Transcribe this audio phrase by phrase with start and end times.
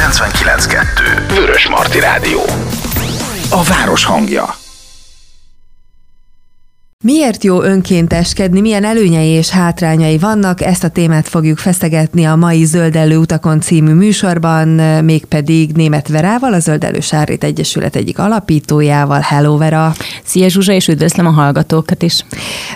[0.00, 2.40] 99.2 Vörös Marti Rádió.
[3.50, 4.59] A város hangja
[7.04, 12.64] Miért jó önkénteskedni, milyen előnyei és hátrányai vannak, ezt a témát fogjuk feszegetni a mai
[12.64, 14.68] Zöldellő utakon című műsorban,
[15.04, 19.20] mégpedig Német Verával, a Zöldellő Sárét Egyesület egyik alapítójával.
[19.20, 19.94] Hello Vera!
[20.24, 22.24] Szia Zsuzsa, és üdvözlöm a hallgatókat is!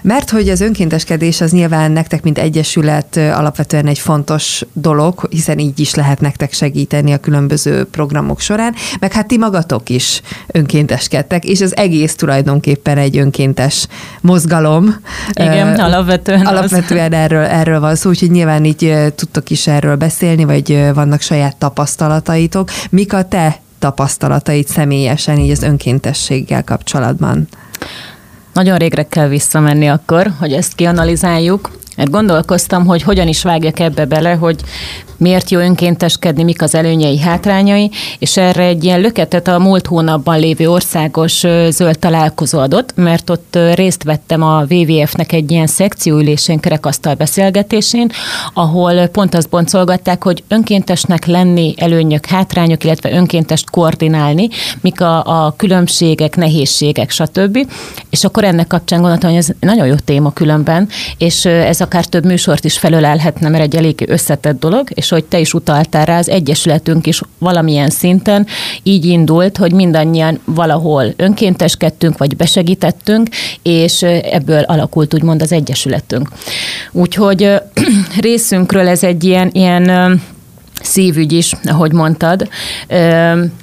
[0.03, 5.81] Mert hogy az önkénteskedés az nyilván nektek, mint egyesület alapvetően egy fontos dolog, hiszen így
[5.81, 11.61] is lehet nektek segíteni a különböző programok során, meg hát ti magatok is önkénteskedtek, és
[11.61, 13.87] az egész tulajdonképpen egy önkéntes
[14.25, 14.97] mozgalom.
[15.33, 17.19] Igen, uh, alapvetően Alapvetően az.
[17.19, 22.71] erről, erről van szó, úgyhogy nyilván így tudtok is erről beszélni, vagy vannak saját tapasztalataitok.
[22.91, 27.49] Mik a te tapasztalataid személyesen így az önkéntességgel kapcsolatban?
[28.53, 34.05] Nagyon régre kell visszamenni akkor, hogy ezt kianalizáljuk, mert gondolkoztam, hogy hogyan is vágjak ebbe
[34.05, 34.57] bele, hogy
[35.25, 40.39] miért jó önkénteskedni, mik az előnyei, hátrányai, és erre egy ilyen löketet a múlt hónapban
[40.39, 47.15] lévő országos zöld találkozó adott, mert ott részt vettem a WWF-nek egy ilyen szekcióülésén, kerekasztal
[47.15, 48.11] beszélgetésén,
[48.55, 54.49] ahol pont azt boncolgatták, hogy önkéntesnek lenni előnyök, hátrányok, illetve önkéntest koordinálni,
[54.81, 57.59] mik a, a különbségek, nehézségek, stb.
[58.11, 62.25] És akkor ennek kapcsán gondoltam, hogy ez nagyon jó téma különben, és ez akár több
[62.25, 66.29] műsort is felölelhetne, mert egy elég összetett dolog, és hogy te is utaltál rá, az
[66.29, 68.47] Egyesületünk is valamilyen szinten
[68.83, 73.29] így indult, hogy mindannyian valahol önkénteskedtünk, vagy besegítettünk,
[73.63, 76.29] és ebből alakult úgymond az Egyesületünk.
[76.93, 77.53] Úgyhogy
[78.21, 80.21] részünkről ez egy ilyen, ilyen
[80.85, 82.49] szívügy is, ahogy mondtad.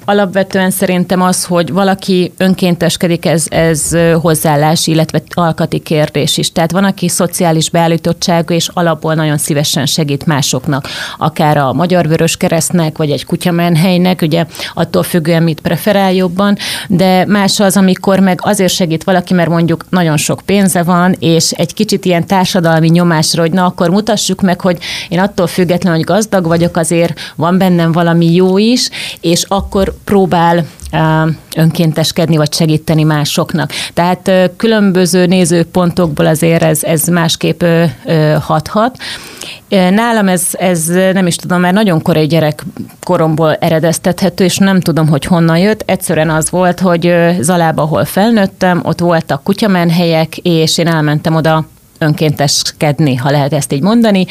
[0.04, 6.52] Alapvetően szerintem az, hogy valaki önkénteskedik, ez, ez hozzáállás, illetve alkati kérdés is.
[6.52, 12.36] Tehát van, aki szociális beállítottságú, és alapból nagyon szívesen segít másoknak, akár a Magyar Vörös
[12.36, 16.56] Keresztnek, vagy egy kutyamenhelynek, ugye attól függően mit preferál jobban,
[16.88, 21.50] de más az, amikor meg azért segít valaki, mert mondjuk nagyon sok pénze van, és
[21.50, 24.78] egy kicsit ilyen társadalmi nyomásra, hogy na akkor mutassuk meg, hogy
[25.08, 28.88] én attól függetlenül, hogy gazdag vagyok, azért van bennem valami jó is,
[29.20, 30.66] és akkor próbál
[31.56, 33.70] önkénteskedni, vagy segíteni másoknak.
[33.94, 37.64] Tehát különböző nézőpontokból azért ez, ez másképp
[38.40, 38.96] hathat.
[39.68, 42.64] Nálam ez, ez nem is tudom, mert nagyon korai gyerek
[43.04, 45.82] koromból eredeztethető, és nem tudom, hogy honnan jött.
[45.86, 51.66] Egyszerűen az volt, hogy Zalába, ahol felnőttem, ott voltak kutyamenhelyek, és én elmentem oda
[52.02, 54.26] önkénteskedni, ha lehet ezt így mondani.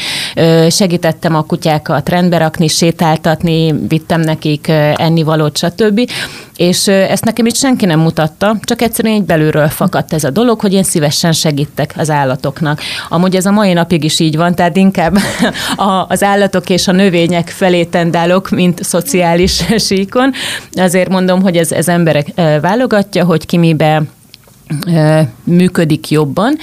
[0.69, 6.09] Segítettem a kutyákat rendbe rakni, sétáltatni, vittem nekik ennivalót, stb.
[6.55, 10.59] És ezt nekem itt senki nem mutatta, csak egyszerűen így belülről fakadt ez a dolog,
[10.59, 12.81] hogy én szívesen segítek az állatoknak.
[13.09, 15.17] Amúgy ez a mai napig is így van, tehát inkább
[16.07, 20.33] az állatok és a növények felé tendálok, mint szociális síkon.
[20.73, 22.27] Azért mondom, hogy ez, ez emberek
[22.61, 24.03] válogatja, hogy ki mibe
[25.43, 26.57] működik jobban,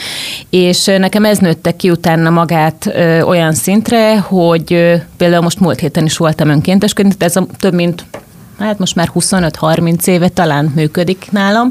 [0.51, 2.93] és nekem ez nőtte ki utána magát
[3.25, 8.05] olyan szintre, hogy például most múlt héten is voltam önkénteskedni, ez a több mint
[8.59, 11.71] hát most már 25-30 éve talán működik nálam,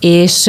[0.00, 0.46] és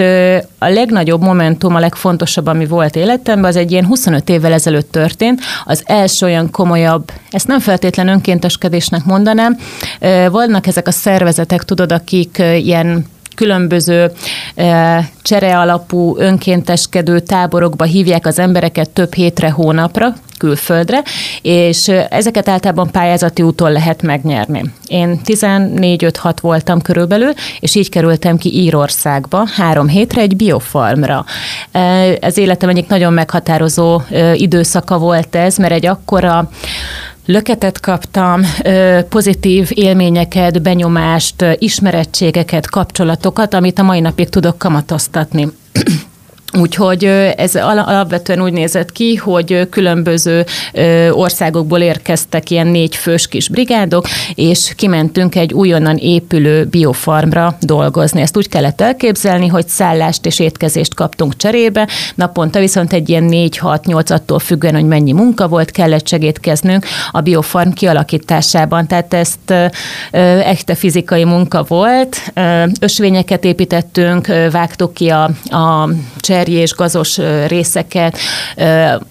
[0.57, 5.41] a legnagyobb momentum, a legfontosabb, ami volt életemben, az egy ilyen 25 évvel ezelőtt történt,
[5.65, 9.57] az első olyan komolyabb, ezt nem feltétlen önkénteskedésnek mondanám,
[10.29, 13.05] vannak ezek a szervezetek, tudod, akik ilyen
[13.35, 14.11] különböző
[15.21, 21.03] csere alapú önkénteskedő táborokba hívják az embereket több hétre, hónapra, külföldre,
[21.41, 24.63] és ezeket általában pályázati úton lehet megnyerni.
[24.87, 31.25] Én 14-5-6 voltam körülbelül, és így kerültem ki Írországba három hétre egy biofarmra.
[32.19, 34.01] Ez életem egyik nagyon meghatározó
[34.33, 36.49] időszaka volt ez, mert egy akkora
[37.25, 38.41] löketet kaptam,
[39.09, 45.47] pozitív élményeket, benyomást, ismerettségeket, kapcsolatokat, amit a mai napig tudok kamatoztatni.
[46.59, 47.03] Úgyhogy
[47.35, 50.45] ez alapvetően úgy nézett ki, hogy különböző
[51.11, 54.05] országokból érkeztek ilyen négy fős kis brigádok,
[54.35, 58.21] és kimentünk egy újonnan épülő biofarmra dolgozni.
[58.21, 64.11] Ezt úgy kellett elképzelni, hogy szállást és étkezést kaptunk cserébe, naponta viszont egy ilyen 4-6-8
[64.11, 68.87] attól függően, hogy mennyi munka volt, kellett segítkeznünk a biofarm kialakításában.
[68.87, 69.53] Tehát ezt
[70.43, 72.33] echte fizikai munka volt.
[72.79, 75.89] Ösvényeket építettünk, vágtuk ki a, a
[76.19, 77.17] cser cserjés, gazos
[77.47, 78.17] részeket,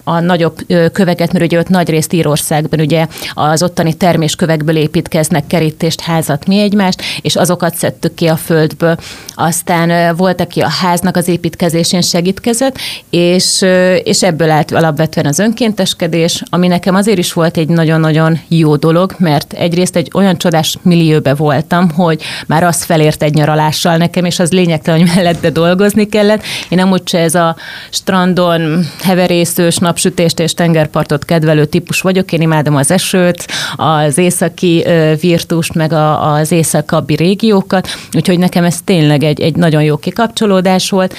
[0.05, 0.56] a nagyobb
[0.93, 6.61] köveket, mert ugye ott nagy részt Írországban ugye az ottani terméskövekből építkeznek kerítést, házat, mi
[6.61, 8.96] egymást, és azokat szedtük ki a földből.
[9.34, 12.76] Aztán volt, aki a háznak az építkezésén segítkezett,
[13.11, 13.64] és,
[14.02, 19.14] és ebből állt alapvetően az önkénteskedés, ami nekem azért is volt egy nagyon-nagyon jó dolog,
[19.19, 24.38] mert egyrészt egy olyan csodás millióbe voltam, hogy már az felért egy nyaralással nekem, és
[24.38, 26.43] az lényegtelen, hogy mellette dolgozni kellett.
[26.69, 27.57] Én amúgy se ez a
[27.91, 32.33] strandon heverészős, napsütést és tengerpartot kedvelő típus vagyok.
[32.33, 33.47] Én imádom az esőt,
[33.77, 34.85] az északi
[35.21, 41.15] virtust, meg az északabbi régiókat, úgyhogy nekem ez tényleg egy, egy nagyon jó kikapcsolódás volt.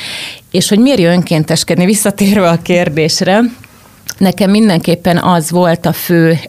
[0.51, 3.41] És hogy miért önkénteskedni, visszatérve a kérdésre,
[4.17, 6.39] nekem mindenképpen az volt a fő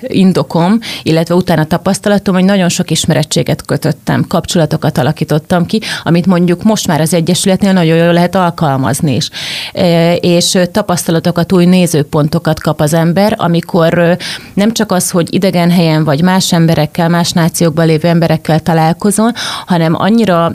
[0.00, 6.86] indokom, illetve utána tapasztalatom, hogy nagyon sok ismerettséget kötöttem, kapcsolatokat alakítottam ki, amit mondjuk most
[6.86, 9.30] már az Egyesületnél nagyon jól lehet alkalmazni is.
[9.72, 14.16] E, és tapasztalatokat, új nézőpontokat kap az ember, amikor
[14.54, 19.32] nem csak az, hogy idegen helyen vagy más emberekkel, más nációkban lévő emberekkel találkozol,
[19.66, 20.54] hanem annyira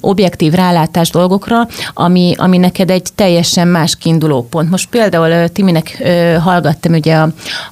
[0.00, 4.70] objektív rálátás dolgokra, ami, ami neked egy teljesen más kiinduló pont.
[4.70, 6.02] Most például Timinek
[6.42, 7.28] hallgattam ugye a,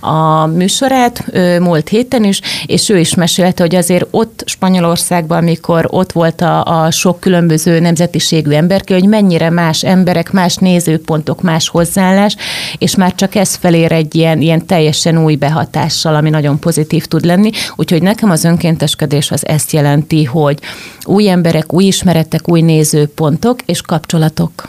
[0.07, 5.87] a műsorát, Andrát múlt héten is, és ő is mesélte, hogy azért ott Spanyolországban, amikor
[5.91, 11.69] ott volt a, a sok különböző nemzetiségű emberke, hogy mennyire más emberek, más nézőpontok, más
[11.69, 12.37] hozzáállás,
[12.79, 17.25] és már csak ez felér egy ilyen, ilyen teljesen új behatással, ami nagyon pozitív tud
[17.25, 17.51] lenni.
[17.77, 20.59] Úgyhogy nekem az önkénteskedés az ezt jelenti, hogy
[21.05, 24.69] új emberek, új ismeretek, új nézőpontok és kapcsolatok.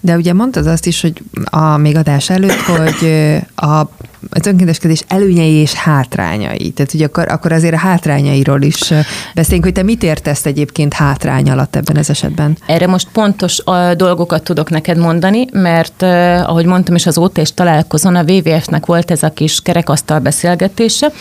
[0.00, 3.08] De ugye mondtad azt is, hogy a még adás előtt, hogy
[3.56, 3.88] a
[4.30, 6.70] az önkénteskedés előnyei és hátrányai.
[6.70, 8.92] Tehát ugye akkor, akkor azért a hátrányairól is
[9.34, 12.56] beszéljünk, hogy te mit értesz egyébként hátrány alatt ebben az esetben?
[12.66, 16.02] Erre most pontos a dolgokat tudok neked mondani, mert
[16.42, 21.12] ahogy mondtam is az OT és találkozón a WWF-nek volt ez a kis kerekasztal beszélgetése,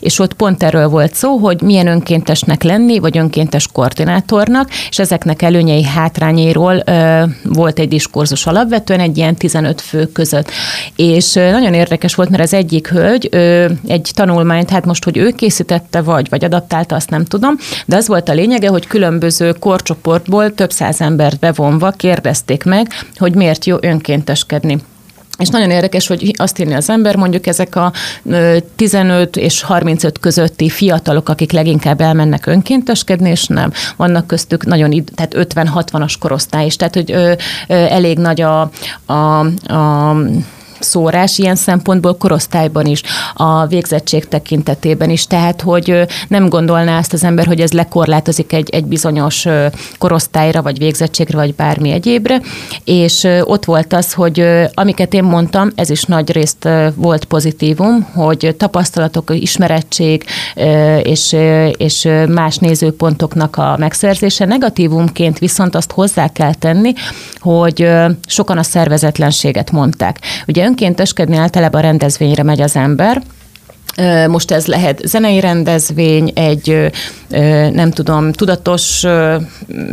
[0.00, 5.42] és ott pont erről volt szó, hogy milyen önkéntesnek lenni, vagy önkéntes koordinátornak, és ezeknek
[5.42, 6.84] előnyei, hátrányairól
[7.44, 10.50] volt egy diskurzus alapvetően egy ilyen 15 fő között.
[10.96, 15.30] És nagyon érdekes volt, mert az egyik hölgy ő, egy tanulmányt, hát most, hogy ő
[15.30, 17.56] készítette vagy, vagy adaptálta, azt nem tudom,
[17.86, 22.86] de az volt a lényege, hogy különböző korcsoportból több száz embert bevonva kérdezték meg,
[23.16, 24.78] hogy miért jó önkénteskedni.
[25.38, 27.92] És nagyon érdekes, hogy azt írni az ember, mondjuk ezek a
[28.76, 33.72] 15 és 35 közötti fiatalok, akik leginkább elmennek önkénteskedni, és nem.
[33.96, 37.32] Vannak köztük nagyon, tehát 50-60-as korosztály is, tehát hogy ö,
[37.68, 38.70] ö, elég nagy a,
[39.06, 39.38] a,
[39.72, 40.16] a
[40.80, 43.02] szórás ilyen szempontból korosztályban is,
[43.34, 48.68] a végzettség tekintetében is, tehát hogy nem gondolná ezt az ember, hogy ez lekorlátozik egy,
[48.70, 49.46] egy bizonyos
[49.98, 52.40] korosztályra, vagy végzettségre, vagy bármi egyébre,
[52.84, 58.54] és ott volt az, hogy amiket én mondtam, ez is nagy részt volt pozitívum, hogy
[58.58, 60.24] tapasztalatok, ismerettség
[61.02, 61.36] és,
[61.76, 64.44] és más nézőpontoknak a megszerzése.
[64.44, 66.92] Negatívumként viszont azt hozzá kell tenni,
[67.38, 67.88] hogy
[68.26, 70.20] sokan a szervezetlenséget mondták.
[70.46, 73.22] Ugye önkénteskedni általában rendezvényre megy az ember,
[74.28, 76.90] most ez lehet zenei rendezvény, egy
[77.72, 79.04] nem tudom, tudatos,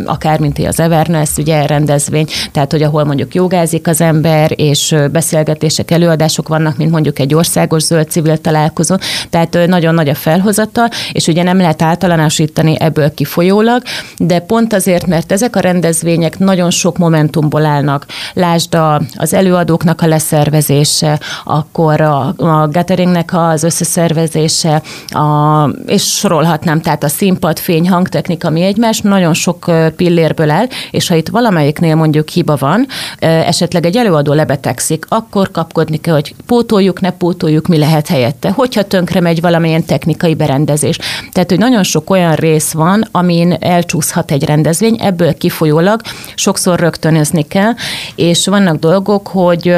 [0.06, 5.92] akár mint az Everness, ugye rendezvény, tehát hogy ahol mondjuk jogázik az ember, és beszélgetések,
[5.92, 8.96] előadások vannak, mint mondjuk egy országos zöld civil találkozó,
[9.30, 13.81] tehát nagyon nagy a felhozata, és ugye nem lehet általánosítani ebből kifolyólag,
[14.18, 18.06] de pont azért, mert ezek a rendezvények nagyon sok momentumból állnak.
[18.34, 23.63] Lásd a, az előadóknak a leszervezése, akkor a, a gatheringnek az
[23.96, 30.68] összeszervezése, a, és sorolhatnám, tehát a színpad, fény, hangtechnika, mi egymás, nagyon sok pillérből áll,
[30.92, 32.88] és ha itt valamelyiknél mondjuk hiba van,
[33.20, 38.84] esetleg egy előadó lebetegszik, akkor kapkodni kell, hogy pótoljuk, ne pótoljuk, mi lehet helyette, hogyha
[38.84, 40.98] tönkre megy valamilyen technikai berendezés.
[41.32, 46.02] Tehát, hogy nagyon sok olyan rész van, amin elcsúszhat egy rendezvény, ebből kifolyólag
[46.36, 47.72] sokszor rögtönözni kell,
[48.16, 49.75] és vannak dolgok, hogy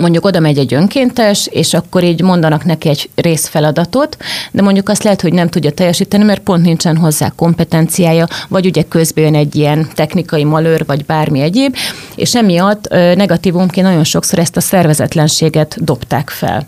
[0.00, 4.16] mondjuk oda megy egy önkéntes, és akkor így mondanak neki egy részfeladatot,
[4.52, 8.82] de mondjuk azt lehet, hogy nem tudja teljesíteni, mert pont nincsen hozzá kompetenciája, vagy ugye
[8.82, 11.76] közben egy ilyen technikai malőr, vagy bármi egyéb,
[12.14, 16.66] és emiatt negatívumként nagyon sokszor ezt a szervezetlenséget dobták fel.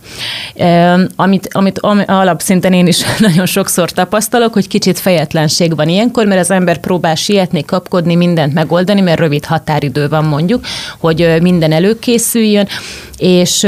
[1.17, 6.51] Amit, amit alapszinten én is nagyon sokszor tapasztalok, hogy kicsit fejetlenség van ilyenkor, mert az
[6.51, 10.65] ember próbál sietni, kapkodni, mindent megoldani, mert rövid határidő van mondjuk,
[10.99, 12.69] hogy minden előkészüljön,
[13.23, 13.63] és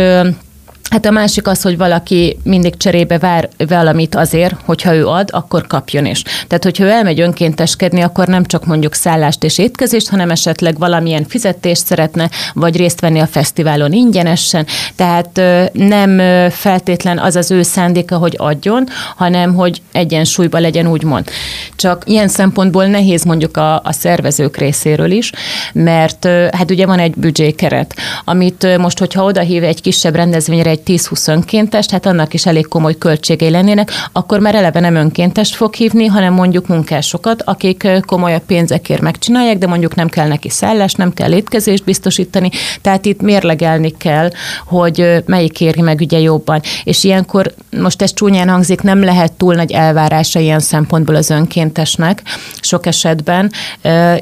[0.94, 5.66] Hát a másik az, hogy valaki mindig cserébe vár valamit azért, hogyha ő ad, akkor
[5.66, 6.22] kapjon is.
[6.22, 11.24] Tehát, hogyha ő elmegy önkénteskedni, akkor nem csak mondjuk szállást és étkezést, hanem esetleg valamilyen
[11.28, 14.66] fizetést szeretne, vagy részt venni a fesztiválon ingyenesen.
[14.96, 15.40] Tehát
[15.72, 16.18] nem
[16.50, 18.86] feltétlen az az ő szándéka, hogy adjon,
[19.16, 21.28] hanem hogy egyensúlyban legyen, úgymond.
[21.76, 25.32] Csak ilyen szempontból nehéz mondjuk a, a szervezők részéről is,
[25.72, 31.28] mert hát ugye van egy büdzsékeret, amit most, hogyha odahív egy kisebb rendezvényre egy 10-20
[31.28, 36.06] önkéntest, hát annak is elég komoly költségei lennének, akkor már eleve nem önkéntest fog hívni,
[36.06, 41.32] hanem mondjuk munkásokat, akik komolyabb pénzekért megcsinálják, de mondjuk nem kell neki szállás, nem kell
[41.32, 42.50] étkezést biztosítani,
[42.80, 44.30] tehát itt mérlegelni kell,
[44.66, 46.60] hogy melyik éri meg ugye jobban.
[46.84, 52.22] És ilyenkor, most ez csúnyán hangzik, nem lehet túl nagy elvárása ilyen szempontból az önkéntesnek
[52.60, 53.50] sok esetben.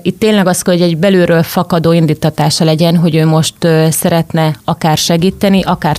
[0.03, 3.55] Itt tényleg az, hogy egy belülről fakadó indítatása legyen, hogy ő most
[3.91, 5.97] szeretne akár segíteni, akár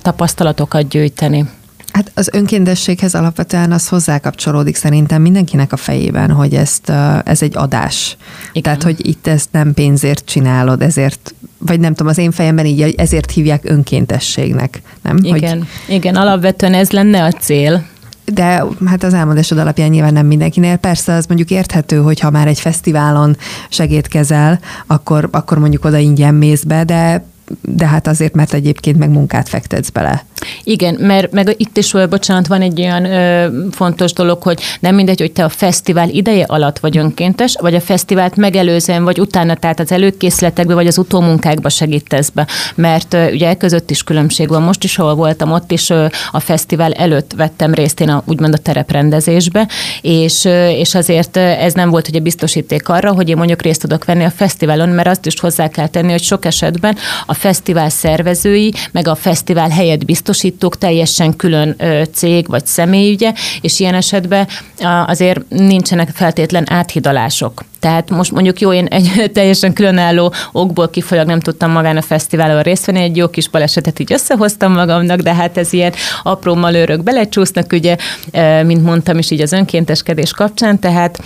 [0.53, 1.45] tapasztalatokat gyűjteni.
[1.91, 6.89] Hát az önkéntességhez alapvetően az hozzákapcsolódik szerintem mindenkinek a fejében, hogy ezt,
[7.23, 8.17] ez egy adás.
[8.51, 8.63] Igen.
[8.63, 12.81] Tehát, hogy itt ezt nem pénzért csinálod, ezért, vagy nem tudom, az én fejemben így
[12.97, 15.17] ezért hívják önkéntességnek, nem?
[15.21, 15.95] Igen, hogy...
[15.95, 17.85] igen alapvetően ez lenne a cél,
[18.25, 20.75] de hát az elmondásod alapján nyilván nem mindenkinél.
[20.75, 23.37] Persze az mondjuk érthető, hogy ha már egy fesztiválon
[23.69, 27.25] segítkezel, akkor, akkor mondjuk oda ingyen mész be, de
[27.61, 30.25] de hát azért, mert egyébként meg munkát fektetsz bele.
[30.63, 35.19] Igen, mert meg itt is, bocsánat, van egy olyan ö, fontos dolog, hogy nem mindegy,
[35.19, 39.79] hogy te a fesztivál ideje alatt vagy önkéntes, vagy a fesztivált megelőzően, vagy utána, tehát
[39.79, 42.47] az előkészletekbe, vagy az utómunkákba segítesz be.
[42.75, 44.61] Mert ö, ugye e között is különbség van.
[44.61, 48.53] Most is, ahol voltam, ott is ö, a fesztivál előtt vettem részt én a, úgymond
[48.53, 49.67] a tereprendezésbe,
[50.01, 54.05] és, ö, és azért ez nem volt ugye biztosíték arra, hogy én mondjuk részt tudok
[54.05, 58.73] venni a fesztiválon, mert azt is hozzá kell tenni, hogy sok esetben a fesztivál szervezői,
[58.91, 61.75] meg a fesztivál helyet biztosítók teljesen külön
[62.13, 64.47] cég vagy személyügye, és ilyen esetben
[65.05, 67.63] azért nincsenek feltétlen áthidalások.
[67.79, 72.61] Tehát most mondjuk jó, én egy teljesen különálló okból kifolyag nem tudtam magán a fesztiválon
[72.61, 77.03] részt venni, egy jó kis balesetet így összehoztam magamnak, de hát ez ilyen apró malőrök
[77.03, 77.95] belecsúsznak, ugye,
[78.65, 81.19] mint mondtam is így az önkénteskedés kapcsán, tehát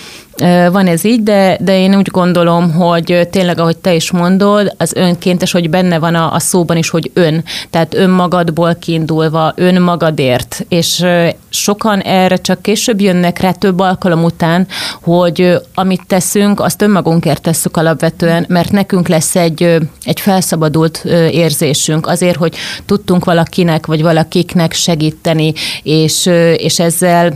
[0.72, 4.94] van ez így, de, de én úgy gondolom, hogy tényleg, ahogy te is mondod, az
[4.96, 7.44] önkéntes, hogy benne van a, a szóban is, hogy ön.
[7.70, 10.66] Tehát önmagadból kiindulva, önmagadért.
[10.70, 11.06] És
[11.50, 14.68] sokan erre csak később jönnek rá több alkalom után,
[15.02, 22.38] hogy amit teszünk, azt önmagunkért tesszük alapvetően, mert nekünk lesz egy, egy felszabadult érzésünk azért,
[22.38, 25.54] hogy tudtunk valakinek vagy valakiknek segíteni,
[25.84, 26.26] és,
[26.56, 27.34] és ezzel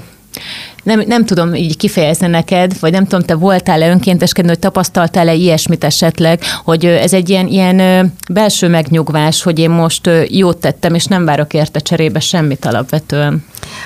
[0.84, 5.84] nem, nem tudom így kifejezni neked, vagy nem tudom, te voltál-e önkénteskedni, hogy tapasztaltál-e ilyesmit
[5.84, 11.26] esetleg, hogy ez egy ilyen, ilyen belső megnyugvás, hogy én most jót tettem, és nem
[11.26, 13.44] várok érte cserébe semmit alapvetően.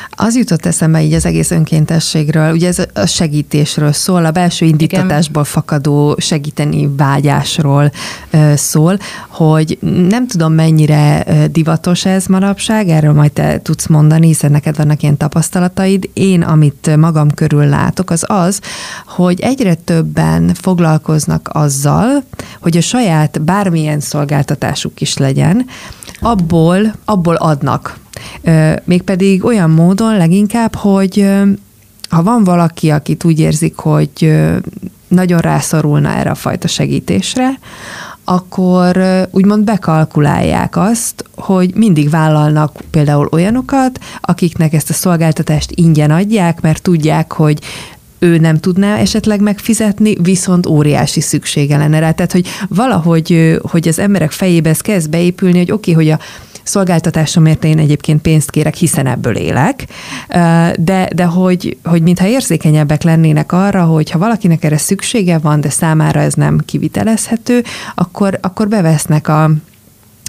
[0.10, 5.44] Az jutott eszembe így az egész önkéntességről, ugye ez a segítésről szól, a belső indítatásból
[5.44, 7.92] fakadó segíteni vágyásról
[8.56, 9.78] szól, hogy
[10.10, 15.18] nem tudom mennyire divatos ez manapság, erről majd te tudsz mondani, hiszen neked vannak ilyen
[15.18, 16.10] tapasztalataid.
[16.14, 18.60] Én, amit magam körül látok, az az,
[19.06, 22.24] hogy egyre többen foglalkoznak azzal,
[22.60, 25.66] hogy a saját bármilyen szolgáltatásuk is legyen,
[26.20, 27.98] abból, abból adnak.
[28.84, 31.32] Mégpedig olyan módon leginkább, hogy
[32.10, 34.36] ha van valaki, akit úgy érzik, hogy
[35.08, 37.60] nagyon rászorulna erre a fajta segítésre,
[38.24, 46.62] akkor úgymond bekalkulálják azt, hogy mindig vállalnak például olyanokat, akiknek ezt a szolgáltatást ingyen adják,
[46.62, 47.60] mert tudják, hogy
[48.26, 52.12] ő nem tudná esetleg megfizetni, viszont óriási szüksége lenne rá.
[52.12, 56.24] Tehát, hogy valahogy hogy az emberek fejébe ez kezd beépülni, hogy oké, okay, hogy a
[56.64, 59.86] szolgáltatásomért én egyébként pénzt kérek, hiszen ebből élek,
[60.76, 65.70] de, de hogy, hogy mintha érzékenyebbek lennének arra, hogy ha valakinek erre szüksége van, de
[65.70, 67.64] számára ez nem kivitelezhető,
[67.96, 69.52] akkor, akkor bevesznek a,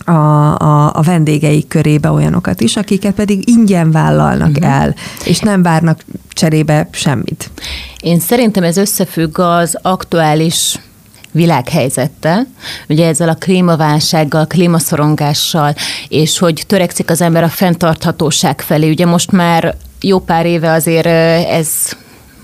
[0.05, 4.81] a, a, a vendégeik körébe olyanokat is, akiket pedig ingyen vállalnak uh-huh.
[4.81, 7.51] el, és nem várnak cserébe semmit.
[8.01, 10.79] Én szerintem ez összefügg az aktuális
[11.31, 12.47] világhelyzettel,
[12.89, 15.75] ugye ezzel a klímaválsággal, klímaszorongással,
[16.09, 18.91] és hogy törekszik az ember a fenntarthatóság felé.
[18.91, 21.07] Ugye most már jó pár éve azért
[21.47, 21.69] ez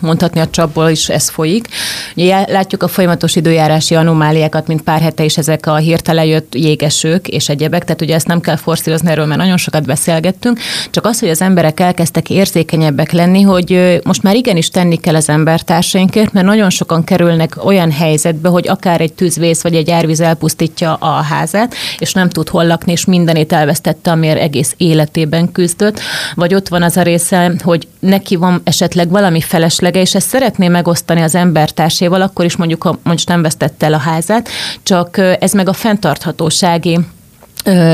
[0.02, 1.68] mondhatni a csapból is ez folyik.
[2.16, 7.28] Ugye látjuk a folyamatos időjárási anomáliákat, mint pár hete is ezek a hirtelen jött jégesők
[7.28, 10.58] és egyebek, tehát ugye ezt nem kell forszírozni erről, mert nagyon sokat beszélgettünk,
[10.90, 15.28] csak az, hogy az emberek elkezdtek érzékenyebbek lenni, hogy most már igenis tenni kell az
[15.28, 20.94] embertársainkért, mert nagyon sokan kerülnek olyan helyzetbe, hogy akár egy tűzvész vagy egy árvíz elpusztítja
[20.94, 26.00] a házát, és nem tud hol lakni, és mindenét elvesztette, amiért egész életében küzdött,
[26.34, 30.68] vagy ott van az a része, hogy neki van esetleg valami felesleges és ezt szeretné
[30.68, 34.48] megosztani az embertárséval, akkor is mondjuk, ha most nem vesztette el a házát,
[34.82, 36.98] csak ez meg a fenntarthatósági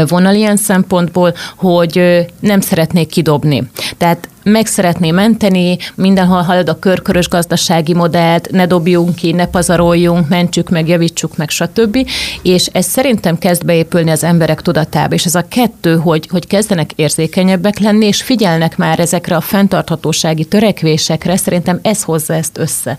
[0.08, 3.70] vonal ilyen szempontból, hogy nem szeretnék kidobni.
[3.96, 10.28] Tehát meg szeretné menteni, mindenhol halad a körkörös gazdasági modellt, ne dobjunk ki, ne pazaroljunk,
[10.28, 12.08] mentsük meg, javítsuk meg, stb.
[12.42, 16.92] És ez szerintem kezd beépülni az emberek tudatába, és ez a kettő, hogy, hogy kezdenek
[16.92, 22.96] érzékenyebbek lenni, és figyelnek már ezekre a fenntarthatósági törekvésekre, szerintem ez hozza ezt össze.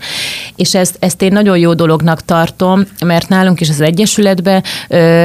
[0.56, 4.62] És ezt, ezt én nagyon jó dolognak tartom, mert nálunk is az Egyesületben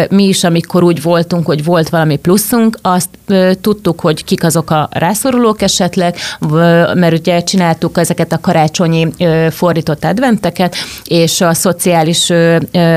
[0.09, 3.09] mi is, amikor úgy voltunk, hogy volt valami pluszunk, azt
[3.61, 6.14] tudtuk, hogy kik azok a rászorulók esetleg,
[6.93, 9.07] mert ugye csináltuk ezeket a karácsonyi
[9.49, 12.31] fordított adventeket, és a szociális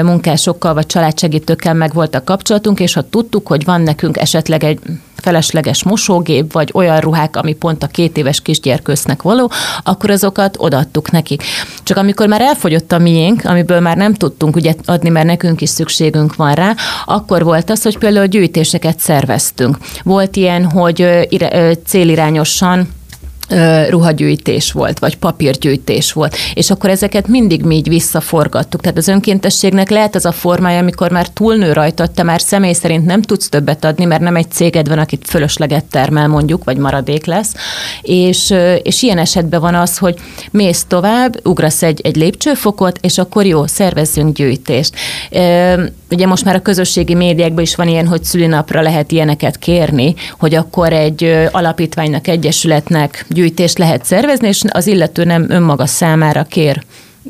[0.02, 4.78] munkásokkal vagy családsegítőkkel meg volt a kapcsolatunk, és ha tudtuk, hogy van nekünk esetleg egy
[5.16, 9.50] felesleges mosógép, vagy olyan ruhák, ami pont a két éves kisgyerkősznek való,
[9.82, 11.42] akkor azokat odaadtuk nekik.
[11.82, 15.68] Csak amikor már elfogyott a miénk, amiből már nem tudtunk ugye adni, mert nekünk is
[15.68, 19.78] szükségünk van rá, akkor volt az, hogy például gyűjtéseket szerveztünk.
[20.02, 21.26] Volt ilyen, hogy
[21.86, 22.88] célirányosan
[23.88, 28.80] ruhagyűjtés volt, vagy papírgyűjtés volt, és akkor ezeket mindig mi így visszaforgattuk.
[28.80, 33.04] Tehát az önkéntességnek lehet az a formája, amikor már túlnő rajta, te már személy szerint
[33.04, 37.24] nem tudsz többet adni, mert nem egy céged van, akit fölösleget termel mondjuk, vagy maradék
[37.24, 37.54] lesz,
[38.02, 40.18] és, és ilyen esetben van az, hogy
[40.50, 44.94] mész tovább, ugrasz egy, egy lépcsőfokot, és akkor jó, szervezzünk gyűjtést.
[46.10, 50.54] Ugye most már a közösségi médiákban is van ilyen, hogy szülinapra lehet ilyeneket kérni, hogy
[50.54, 56.82] akkor egy alapítványnak, egyesületnek gyűjtést lehet szervezni, és az illető nem önmaga számára kér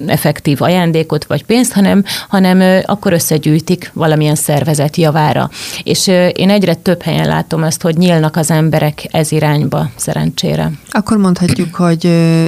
[0.07, 5.51] effektív ajándékot vagy pénzt, hanem, hanem akkor összegyűjtik valamilyen szervezet javára.
[5.83, 10.71] És én egyre több helyen látom ezt, hogy nyílnak az emberek ez irányba, szerencsére.
[10.91, 12.07] Akkor mondhatjuk, hogy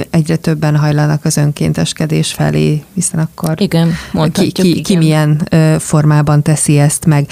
[0.09, 4.83] egyre többen hajlanak az önkénteskedés felé, hiszen akkor igen, mondhatjuk, ki, ki, igen.
[4.83, 5.47] ki milyen
[5.79, 7.27] formában teszi ezt meg.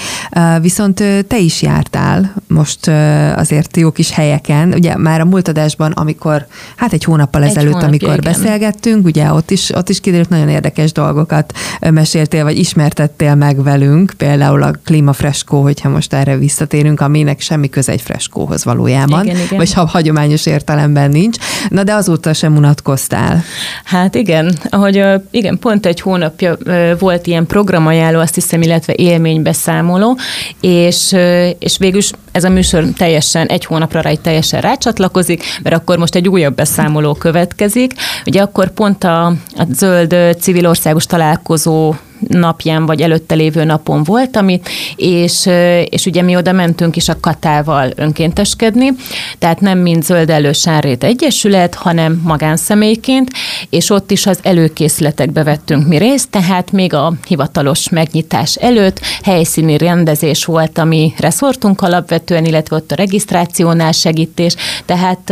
[0.60, 2.88] Viszont te is jártál most
[3.36, 6.46] azért jó kis helyeken, ugye már a múlt adásban, amikor,
[6.76, 8.32] hát egy hónappal ezelőtt, egy amikor igen.
[8.32, 11.52] beszélgettünk, ugye ott is, ott is kiderült, nagyon érdekes dolgokat
[11.90, 17.92] meséltél, vagy ismertettél meg velünk, például a klímafreskó, hogyha most erre visszatérünk, aminek semmi köze
[17.92, 19.58] egy freskóhoz valójában, igen, igen.
[19.58, 21.36] vagy ha hagyományos értelemben nincs.
[21.68, 23.42] Na de azóta sem unatkoztál.
[23.84, 26.56] Hát igen, ahogy igen, pont egy hónapja
[26.98, 30.18] volt ilyen programajánló, azt hiszem, illetve élménybeszámoló,
[30.60, 31.16] és,
[31.58, 32.00] és végül
[32.32, 37.14] ez a műsor teljesen egy hónapra rá teljesen rácsatlakozik, mert akkor most egy újabb beszámoló
[37.14, 37.92] következik.
[38.26, 39.89] Ugye akkor pont a, a zöld
[40.38, 41.94] civil országos találkozó
[42.28, 45.48] napján vagy előtte lévő napon volt, amit, és,
[45.84, 48.90] és ugye mi oda mentünk is a Katával önkénteskedni,
[49.38, 53.30] tehát nem mint Zöld Elősárét Egyesület, hanem magánszemélyként,
[53.70, 59.78] és ott is az előkészletekbe vettünk mi részt, tehát még a hivatalos megnyitás előtt helyszíni
[59.78, 65.30] rendezés volt, ami reszortunk alapvetően, illetve ott a regisztrációnál segítés, tehát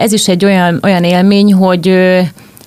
[0.00, 1.86] ez is egy olyan, olyan élmény, hogy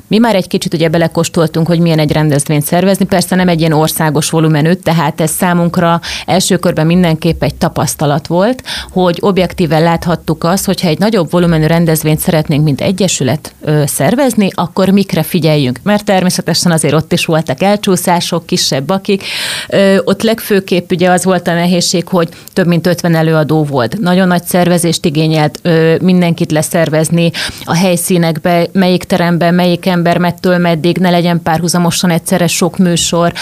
[0.10, 3.72] mi már egy kicsit ugye belekóstoltunk, hogy milyen egy rendezvényt szervezni, persze nem egy ilyen
[3.72, 10.66] országos volumenű, tehát ez számunkra első körben mindenképp egy tapasztalat volt, hogy objektíven láthattuk azt,
[10.66, 15.80] hogyha egy nagyobb volumenű rendezvényt szeretnénk, mint egyesület ö, szervezni, akkor mikre figyeljünk.
[15.84, 19.24] Mert természetesen azért ott is voltak elcsúszások, kisebb akik.
[19.68, 24.00] Ö, ott legfőképp ugye az volt a nehézség, hogy több mint 50 előadó volt.
[24.00, 27.32] Nagyon nagy szervezést igényelt ö, mindenkit leszervezni
[27.64, 33.34] a helyszínekbe, melyik teremben, melyik ember mettől meddig, ne legyen párhuzamosan egyszerre sok műsor,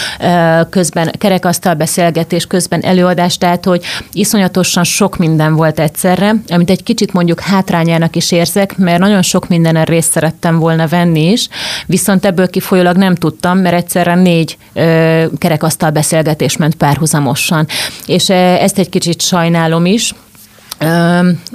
[0.70, 7.14] közben kerekasztal beszélgetés, közben előadás, tehát hogy iszonyatosan sok minden volt egyszerre, amit egy kicsit
[7.14, 11.48] mondjuk hátrányának is érzek, mert nagyon sok mindenen részt szerettem volna venni is,
[11.86, 14.58] viszont ebből kifolyólag nem tudtam, mert egyszerre négy
[15.38, 17.68] kerekasztal beszélgetés ment párhuzamosan.
[18.06, 20.14] És ezt egy kicsit sajnálom is,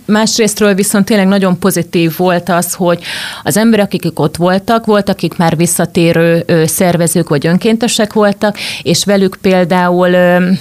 [0.06, 3.02] Másrésztről viszont tényleg nagyon pozitív volt az, hogy
[3.42, 9.38] az emberek, akik ott voltak, volt, akik már visszatérő szervezők vagy önkéntesek voltak, és velük
[9.40, 10.08] például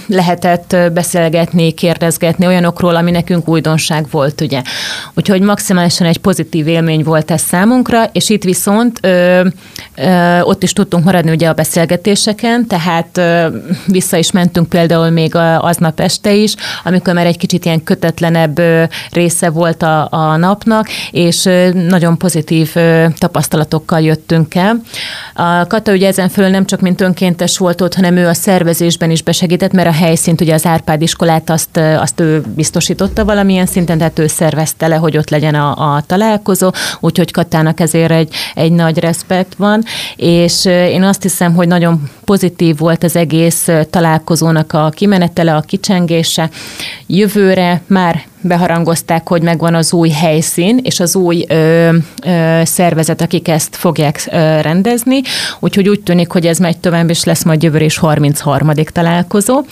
[0.07, 4.61] lehetett beszélgetni, kérdezgetni olyanokról, ami nekünk újdonság volt, ugye.
[5.13, 8.99] Úgyhogy maximálisan egy pozitív élmény volt ez számunkra, és itt viszont
[10.41, 13.21] ott is tudtunk maradni ugye a beszélgetéseken, tehát
[13.85, 18.89] vissza is mentünk például még aznap este is, amikor már egy kicsit ilyen kötetlenebb kisebb
[19.11, 22.73] része volt a, a napnak, és nagyon pozitív
[23.17, 24.81] tapasztalatokkal jöttünk el.
[25.33, 29.11] A Kata ugye ezen föl nem csak mint önkéntes volt ott, hanem ő a szervezésben
[29.11, 33.97] is besegített, mert a helyszínt, ugye az Árpád iskolát azt, azt ő biztosította valamilyen szinten,
[33.97, 38.71] tehát ő szervezte le, hogy ott legyen a, a találkozó, úgyhogy Katának ezért egy, egy
[38.71, 39.83] nagy respekt van,
[40.15, 46.49] és én azt hiszem, hogy nagyon pozitív volt az egész találkozónak a kimenetele, a kicsengése.
[47.07, 51.89] Jövőre már beharangozták, hogy megvan az új helyszín, és az új ö,
[52.25, 55.21] ö, szervezet, akik ezt fogják ö, rendezni,
[55.59, 58.71] úgyhogy úgy tűnik, hogy ez megy tovább, és lesz majd jövőre is 33.
[58.93, 59.63] találkozó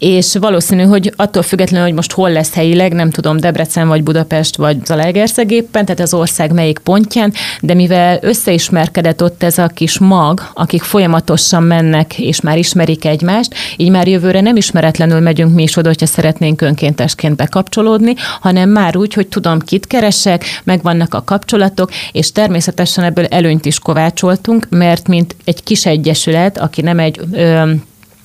[0.00, 4.56] és valószínű, hogy attól függetlenül, hogy most hol lesz helyileg, nem tudom, Debrecen vagy Budapest
[4.56, 9.98] vagy Zalaegerszeg éppen, tehát az ország melyik pontján, de mivel összeismerkedett ott ez a kis
[9.98, 15.62] mag, akik folyamatosan mennek és már ismerik egymást, így már jövőre nem ismeretlenül megyünk mi
[15.62, 21.24] is oda, hogyha szeretnénk önkéntesként bekapcsolódni, hanem már úgy, hogy tudom, kit keresek, megvannak a
[21.24, 27.20] kapcsolatok, és természetesen ebből előnyt is kovácsoltunk, mert mint egy kis egyesület, aki nem egy
[27.32, 27.70] ö,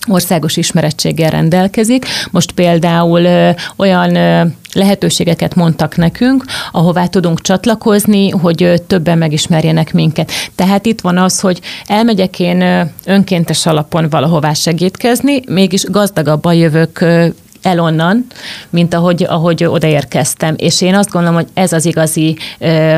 [0.08, 2.06] országos ismerettséggel rendelkezik.
[2.32, 9.94] Most például ö, olyan ö, lehetőségeket mondtak nekünk, ahová tudunk csatlakozni, hogy ö, többen megismerjenek
[9.94, 10.32] minket.
[10.56, 17.02] Tehát itt van az, hogy elmegyek én ö, önkéntes alapon valahová segítkezni, mégis gazdagabban jövök
[17.02, 17.28] ö,
[17.62, 18.26] el onnan,
[18.70, 20.54] mint ahogy, ahogy odaérkeztem.
[20.58, 22.98] És én azt gondolom, hogy ez az igazi ö,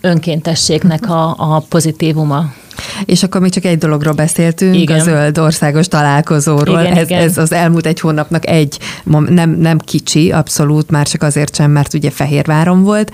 [0.00, 2.52] önkéntességnek a, a pozitívuma.
[3.04, 5.00] És akkor még csak egy dologról beszéltünk, igen.
[5.00, 6.80] a zöld országos találkozóról.
[6.80, 7.22] Igen, ez, igen.
[7.22, 8.78] ez az elmúlt egy hónapnak egy,
[9.28, 13.10] nem, nem kicsi, abszolút, már csak azért sem, mert ugye Fehérváron volt,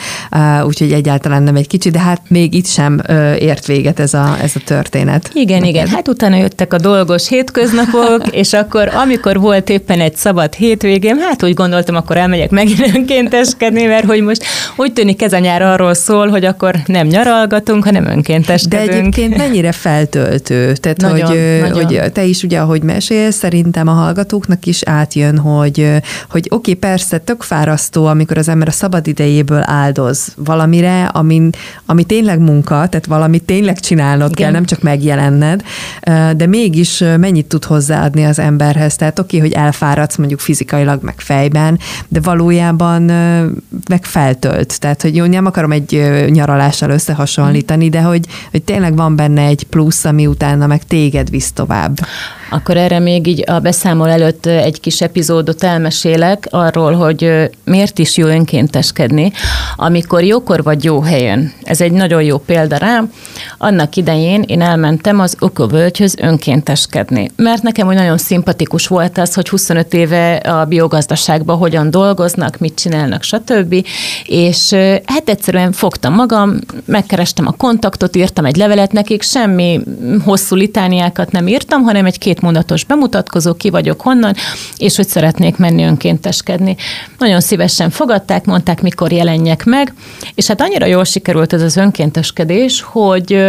[0.62, 3.00] úgyhogy egyáltalán nem egy kicsi, de hát még itt sem
[3.38, 5.30] ért véget ez a, ez a történet.
[5.32, 5.74] Igen, Neked?
[5.74, 5.86] igen.
[5.88, 11.42] Hát utána jöttek a dolgos hétköznapok, és akkor amikor volt éppen egy szabad hétvégém, hát
[11.42, 14.44] úgy gondoltam, akkor elmegyek megint önkénteskedni, mert hogy most
[14.76, 18.90] úgy tűnik ez a nyár arról szól, hogy akkor nem nyaralgatunk, hanem önkénteskedünk.
[18.90, 20.72] De egyébként mennyire feltöltő?
[20.72, 21.84] Tehát, nagyon, hogy, nagyon.
[21.84, 25.90] hogy te is ugye, ahogy mesélsz, szerintem a hallgatóknak is átjön, hogy,
[26.30, 31.50] hogy oké, okay, persze, tök fárasztó, amikor az ember a szabad idejéből áldoz valamire, ami,
[31.86, 34.42] ami tényleg munka, tehát valamit tényleg csinálnod Igen.
[34.42, 35.62] kell, nem csak megjelenned,
[36.36, 38.96] de mégis mennyit tud hozzáadni az emberhez.
[38.96, 43.02] Tehát oké, okay, hogy elfáradsz mondjuk fizikailag, meg fejben, de valójában
[43.88, 44.80] meg feltölt.
[44.80, 49.50] Tehát, hogy jó, nem akarom egy nyaralással összehasonlítani, de hogy, hogy tényleg van benne benne
[49.50, 51.98] egy plusz, ami utána meg téged visz tovább.
[52.50, 58.16] Akkor erre még így a beszámol előtt egy kis epizódot elmesélek arról, hogy miért is
[58.16, 59.32] jó önkénteskedni,
[59.76, 61.52] amikor jókor vagy jó helyen.
[61.62, 63.12] Ez egy nagyon jó példa rám.
[63.58, 69.48] Annak idején én elmentem az Ökövölgyhöz önkénteskedni, mert nekem hogy nagyon szimpatikus volt az, hogy
[69.48, 73.86] 25 éve a biogazdaságban hogyan dolgoznak, mit csinálnak, stb.
[74.24, 74.72] És
[75.04, 79.80] hát egyszerűen fogtam magam, megkerestem a kontaktot, írtam egy levelet nekik, semmi
[80.24, 84.34] hosszú litániákat nem írtam, hanem egy két mondatos bemutatkozó, ki vagyok honnan,
[84.76, 86.76] és hogy szeretnék menni önkénteskedni.
[87.18, 89.94] Nagyon szívesen fogadták, mondták, mikor jelenjek meg,
[90.34, 93.44] és hát annyira jól sikerült ez az önkénteskedés, hogy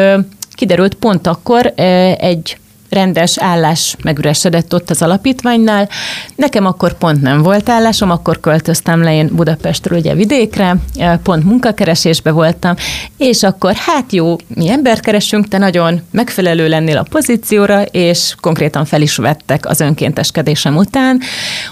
[0.54, 1.74] kiderült pont akkor
[2.18, 2.58] egy
[2.90, 5.90] rendes állás megüresedett ott az alapítványnál.
[6.36, 10.76] Nekem akkor pont nem volt állásom, akkor költöztem le én Budapestről ugye vidékre,
[11.24, 12.76] pont munkakeresésbe voltam,
[13.18, 18.86] és akkor hát jó, mi embert keresünk, te nagyon megfelelő lennél a pozícióra, és konkrétan
[18.86, 21.20] fel is vettek az önkénteskedésem után.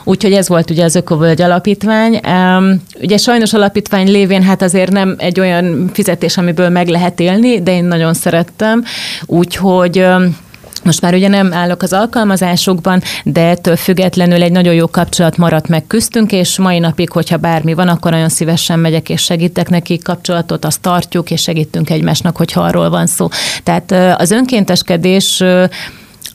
[0.03, 2.19] Úgyhogy ez volt ugye az Ökovölgy Alapítvány.
[3.01, 7.71] Ugye sajnos alapítvány lévén hát azért nem egy olyan fizetés, amiből meg lehet élni, de
[7.71, 8.83] én nagyon szerettem,
[9.25, 10.05] úgyhogy
[10.87, 15.67] most már ugye nem állok az alkalmazásokban, de ettől függetlenül egy nagyon jó kapcsolat maradt
[15.67, 20.03] meg köztünk, és mai napig, hogyha bármi van, akkor nagyon szívesen megyek és segítek nekik
[20.03, 23.27] kapcsolatot, azt tartjuk, és segítünk egymásnak, hogyha arról van szó.
[23.63, 25.43] Tehát az önkénteskedés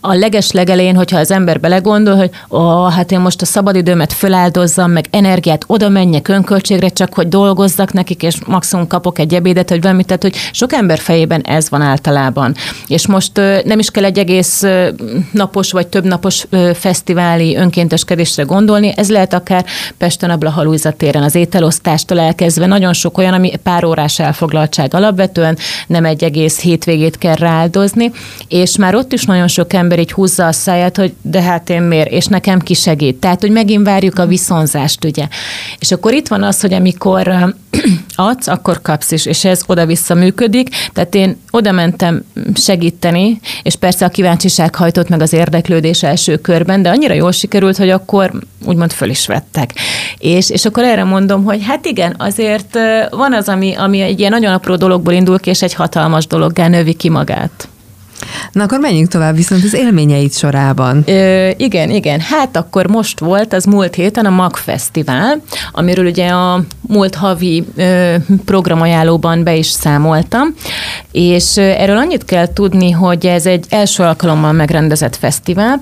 [0.05, 4.91] a leges legelén, hogyha az ember belegondol, hogy ó, hát én most a szabadidőmet föláldozzam,
[4.91, 9.83] meg energiát oda menjek önköltségre, csak hogy dolgozzak nekik, és maximum kapok egy ebédet, hogy
[9.83, 12.55] valamit, tehát hogy sok ember fejében ez van általában.
[12.87, 14.63] És most nem is kell egy egész
[15.33, 19.65] napos vagy több napos fesztiváli önkénteskedésre gondolni, ez lehet akár
[19.99, 22.67] Pesten a Blahalújza téren, az ételosztástól elkezdve.
[22.67, 28.11] Nagyon sok olyan, ami pár órás elfoglaltság alapvetően, nem egy egész hétvégét kell rááldozni,
[28.49, 31.83] és már ott is nagyon sok ember így húzza a száját, hogy de hát én
[31.83, 33.17] miért, és nekem ki segít.
[33.17, 35.29] Tehát, hogy megint várjuk a viszonzást, ugye.
[35.79, 37.55] És akkor itt van az, hogy amikor
[38.15, 40.69] adsz, akkor kapsz is, és ez oda-vissza működik.
[40.93, 42.25] Tehát én oda mentem
[42.55, 47.77] segíteni, és persze a kíváncsiság hajtott meg az érdeklődés első körben, de annyira jól sikerült,
[47.77, 48.33] hogy akkor
[48.67, 49.73] úgymond föl is vettek.
[50.19, 52.79] És, és akkor erre mondom, hogy hát igen, azért
[53.11, 56.69] van az, ami, ami egy ilyen nagyon apró dologból indul ki, és egy hatalmas dologgá
[56.69, 57.69] növi ki magát.
[58.53, 61.03] Na akkor menjünk tovább, viszont az élményeit sorában.
[61.07, 62.21] Ö, igen, igen.
[62.21, 67.65] Hát akkor most volt, az múlt héten a MAG Fesztivál, amiről ugye a múlt havi
[67.77, 70.55] ö, programajánlóban be is számoltam,
[71.13, 75.81] és erről annyit kell tudni, hogy ez egy első alkalommal megrendezett fesztivál,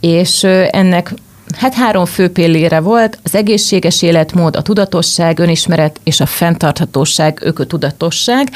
[0.00, 1.14] és ennek
[1.56, 8.50] Hát három fő pillére volt, az egészséges életmód, a tudatosság, önismeret és a fenntarthatóság, ökotudatosság,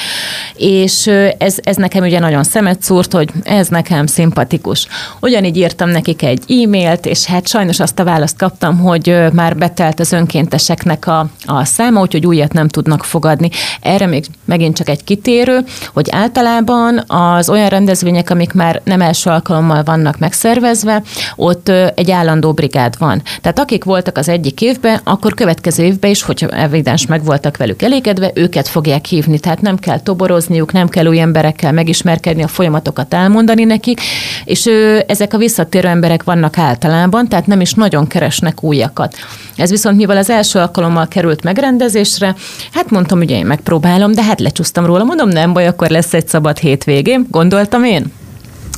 [0.56, 1.06] és
[1.38, 4.86] ez, ez nekem ugye nagyon szemet szúrt, hogy ez nekem szimpatikus.
[5.20, 10.00] Ugyanígy írtam nekik egy e-mailt, és hát sajnos azt a választ kaptam, hogy már betelt
[10.00, 13.50] az önkénteseknek a, a száma, úgyhogy újat nem tudnak fogadni.
[13.80, 19.30] Erre még megint csak egy kitérő, hogy általában az olyan rendezvények, amik már nem első
[19.30, 21.02] alkalommal vannak megszervezve,
[21.36, 23.22] ott egy állandó brigád brigád van.
[23.40, 27.82] Tehát akik voltak az egyik évben, akkor következő évben is, hogyha evidens meg voltak velük
[27.82, 29.38] elégedve, őket fogják hívni.
[29.38, 34.00] Tehát nem kell toborozniuk, nem kell új emberekkel megismerkedni, a folyamatokat elmondani nekik,
[34.44, 39.14] és ő, ezek a visszatérő emberek vannak általában, tehát nem is nagyon keresnek újakat.
[39.56, 42.34] Ez viszont mivel az első alkalommal került megrendezésre,
[42.72, 46.28] hát mondtam, ugye én megpróbálom, de hát lecsúsztam róla, mondom, nem baj, akkor lesz egy
[46.28, 48.12] szabad hétvégén, gondoltam én.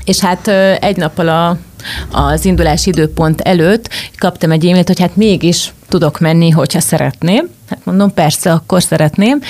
[0.05, 0.49] És hát
[0.81, 1.57] egy nappal a
[2.11, 3.89] az indulási időpont előtt
[4.19, 7.49] kaptam egy e-mailt, hogy hát mégis tudok menni, hogyha szeretném.
[7.71, 9.41] Hát mondom, persze, akkor szeretném.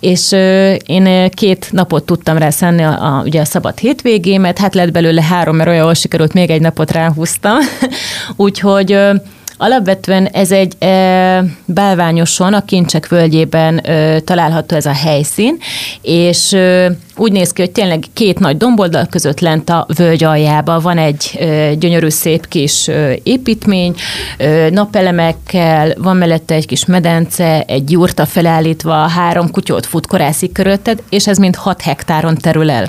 [0.00, 4.74] És ö, én két napot tudtam rá szenni a, a, ugye a szabad hétvégémet, hát
[4.74, 7.58] lett belőle három, mert olyan jól sikerült, még egy napot ráhúztam.
[8.36, 9.14] Úgyhogy ö,
[9.58, 15.56] Alapvetően ez egy e, bálványoson, a Kincsek völgyében e, található ez a helyszín,
[16.02, 20.80] és e, úgy néz ki, hogy tényleg két nagy domboldal között lent a völgy aljában
[20.80, 23.94] van egy e, gyönyörű szép kis e, építmény,
[24.38, 31.02] e, napelemekkel, van mellette egy kis medence, egy jurta felállítva, három kutyót fut korászik körülötted,
[31.08, 32.88] és ez mind 6 hektáron terül el.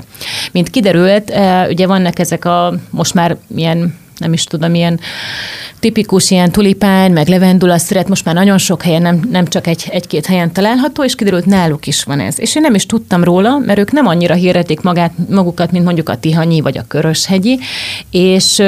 [0.52, 5.00] Mint kiderült, e, ugye vannak ezek a most már milyen nem is tudom, ilyen
[5.80, 9.88] tipikus ilyen tulipán, meg levendula szeret most már nagyon sok helyen, nem, nem csak egy,
[9.90, 12.40] egy-két helyen található, és kiderült, náluk is van ez.
[12.40, 16.08] És én nem is tudtam róla, mert ők nem annyira hirdetik magát, magukat, mint mondjuk
[16.08, 17.58] a Tihanyi vagy a Köröshegyi,
[18.10, 18.58] és,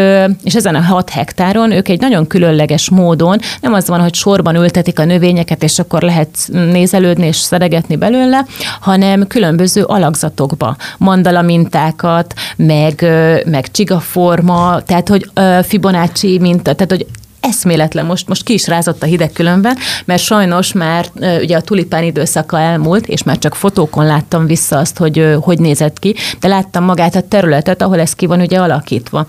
[0.44, 4.54] és ezen a hat hektáron ők egy nagyon különleges módon, nem az van, hogy sorban
[4.54, 8.46] ültetik a növényeket, és akkor lehet nézelődni és szeregetni belőle,
[8.80, 13.06] hanem különböző alakzatokba, mandala mintákat, meg,
[13.46, 15.30] meg csigaforma, tehát hogy
[15.62, 17.06] Fibonacci minta, tehát hogy
[17.40, 21.06] eszméletlen, most, most ki is rázott a hideg különben, mert sajnos már
[21.40, 25.98] ugye a tulipán időszaka elmúlt, és már csak fotókon láttam vissza azt, hogy hogy nézett
[25.98, 29.26] ki, de láttam magát a területet, ahol ez ki van ugye alakítva.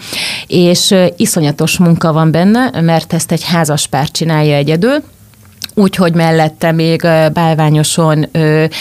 [0.47, 5.03] És iszonyatos munka van benne, mert ezt egy házaspár csinálja egyedül,
[5.73, 7.01] úgyhogy mellette még
[7.33, 8.27] bálványoson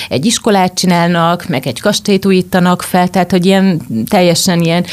[0.08, 4.84] egy iskolát csinálnak, meg egy kastélyt újítanak fel, tehát hogy ilyen teljesen ilyen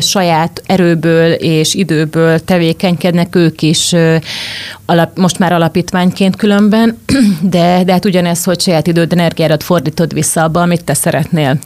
[0.00, 3.94] saját erőből és időből tevékenykednek ők is
[5.14, 6.98] most már alapítványként különben,
[7.40, 11.58] de, de hát ugyanez, hogy saját időd, energiádat fordítod vissza abba, amit te szeretnél,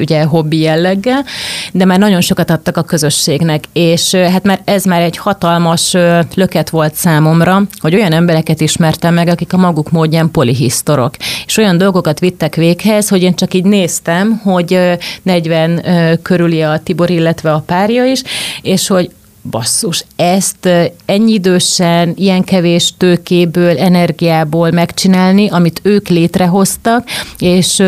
[0.00, 1.24] ugye hobbi jelleggel,
[1.72, 5.96] de már nagyon sokat adtak a közösségnek, és hát már ez már egy hatalmas
[6.34, 11.14] löket volt számomra, hogy olyan embereket ismertem meg, akik a maguk módján polihisztorok.
[11.46, 15.84] És olyan dolgokat vittek véghez, hogy én csak így néztem, hogy 40
[16.22, 18.22] körüli a Tibor, illetve a párja is,
[18.62, 19.10] és hogy
[19.50, 20.68] basszus, ezt
[21.06, 27.78] ennyi idősen, ilyen kevés tőkéből, energiából megcsinálni, amit ők létrehoztak, és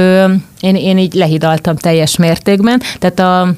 [0.61, 2.83] én, én így lehidaltam teljes mértékben.
[2.99, 3.55] Tehát a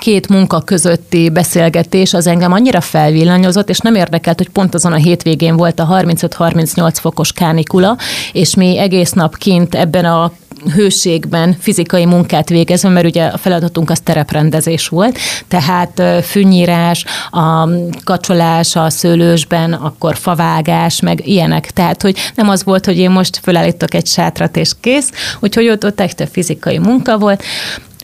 [0.00, 4.96] két munka közötti beszélgetés az engem annyira felvillanyozott, és nem érdekelt, hogy pont azon a
[4.96, 7.96] hétvégén volt a 35-38 fokos kánikula,
[8.32, 10.32] és mi egész nap kint ebben a
[10.74, 17.68] hőségben fizikai munkát végezve, mert ugye a feladatunk az tereprendezés volt, tehát fűnyírás, a
[18.04, 21.70] kacsolás a szőlősben, akkor favágás, meg ilyenek.
[21.70, 25.10] Tehát, hogy nem az volt, hogy én most fölállítok egy sátrat és kész,
[25.40, 27.42] úgyhogy ott, ott egy fizikai munka volt,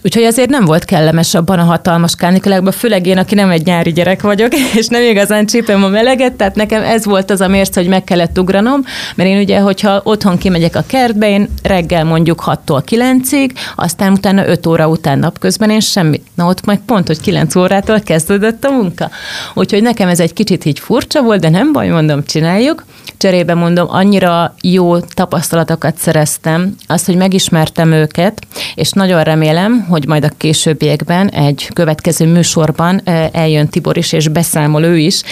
[0.07, 3.93] Úgyhogy azért nem volt kellemes abban a hatalmas kánikulákban, főleg én, aki nem egy nyári
[3.93, 7.81] gyerek vagyok, és nem igazán csípem a meleget, tehát nekem ez volt az a mérce,
[7.81, 8.83] hogy meg kellett ugranom,
[9.15, 14.47] mert én ugye, hogyha otthon kimegyek a kertbe, én reggel mondjuk 6-tól 9-ig, aztán utána
[14.47, 16.27] 5 óra után napközben én semmit.
[16.35, 19.11] Na ott meg pont, hogy 9 órától kezdődött a munka.
[19.55, 22.85] Úgyhogy nekem ez egy kicsit így furcsa volt, de nem baj, mondom, csináljuk.
[23.19, 30.25] Cserébe mondom, annyira jó tapasztalatokat szereztem, azt, hogy megismertem őket, és nagyon remélem, hogy majd
[30.25, 33.01] a későbbiekben egy következő műsorban
[33.33, 35.23] eljön Tibor is, és beszámol ő is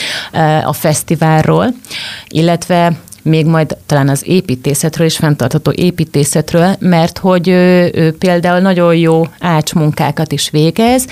[0.64, 1.74] a fesztiválról,
[2.28, 2.92] illetve
[3.24, 9.26] még majd talán az építészetről és fenntartható építészetről, mert hogy ő, ő például nagyon jó
[9.40, 11.06] ácsmunkákat is végez,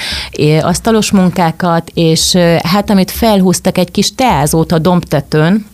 [0.60, 5.66] asztalos munkákat, és hát amit felhúztak egy kis teázót a dombtetőn,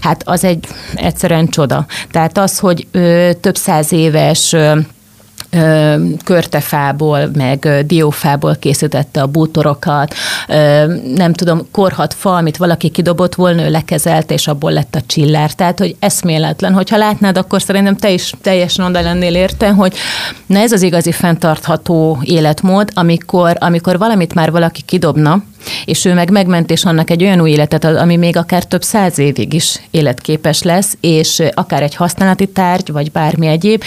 [0.00, 1.86] hát az egy egyszerűen csoda.
[2.10, 4.54] Tehát az, hogy ö, több száz éves
[6.24, 10.14] körtefából, meg diófából készítette a bútorokat,
[11.14, 15.52] nem tudom, korhat fa, amit valaki kidobott volna, ő lekezelte, és abból lett a csillár.
[15.52, 16.72] Tehát, hogy eszméletlen.
[16.72, 19.94] Hogyha látnád, akkor szerintem te is teljesen oda lennél érte, hogy
[20.46, 25.42] na ez az igazi fenntartható életmód, amikor, amikor valamit már valaki kidobna,
[25.84, 29.52] és ő meg megmentés annak egy olyan új életet, ami még akár több száz évig
[29.52, 33.82] is életképes lesz, és akár egy használati tárgy, vagy bármi egyéb.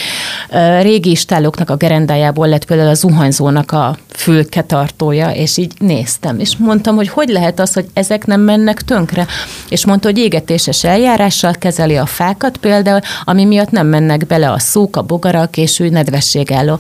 [0.82, 6.96] Régi istálóknak a gerendájából lett például a zuhanyzónak a fülketartója, és így néztem, és mondtam,
[6.96, 9.28] hogy hogy lehet az, hogy ezek nem mennek tönkre.
[9.70, 14.60] És mondta, hogy égetéses eljárással kezeli a fákat például, ami miatt nem mennek bele a
[14.60, 16.80] szúk, a bogarak, és úgy nedvességálló.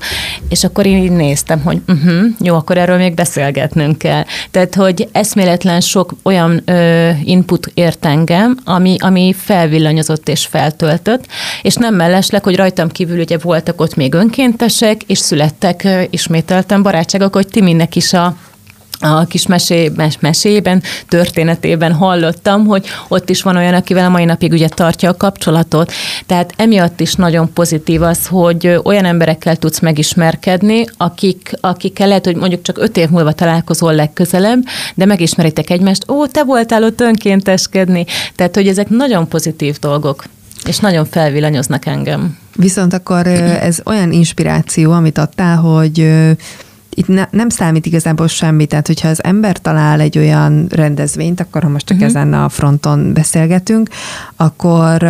[0.49, 4.23] És akkor én így néztem, hogy uh-huh, jó, akkor erről még beszélgetnünk kell.
[4.51, 11.25] Tehát, hogy eszméletlen sok olyan ö, input ért engem, ami, ami felvillanyozott és feltöltött,
[11.61, 16.81] és nem mellesleg, hogy rajtam kívül ugye voltak ott még önkéntesek, és születtek ö, ismételten
[16.81, 18.35] barátságok, hogy Timinek is a
[18.99, 24.25] a kis mesé, mes, mesében, történetében hallottam, hogy ott is van olyan, akivel a mai
[24.25, 25.91] napig ugye tartja a kapcsolatot.
[26.25, 32.35] Tehát emiatt is nagyon pozitív az, hogy olyan emberekkel tudsz megismerkedni, akik, akikkel lehet, hogy
[32.35, 34.63] mondjuk csak öt év múlva találkozol legközelebb,
[34.95, 38.05] de megismeritek egymást, ó, te voltál ott önkénteskedni.
[38.35, 40.23] Tehát, hogy ezek nagyon pozitív dolgok,
[40.65, 42.37] és nagyon felvillanyoznak engem.
[42.55, 46.09] Viszont akkor ez olyan inspiráció, amit adtál, hogy
[46.99, 51.63] itt ne, nem számít igazából semmi, tehát hogyha az ember talál egy olyan rendezvényt, akkor
[51.63, 52.11] ha most csak uh-huh.
[52.11, 53.89] ezen a fronton beszélgetünk,
[54.35, 55.03] akkor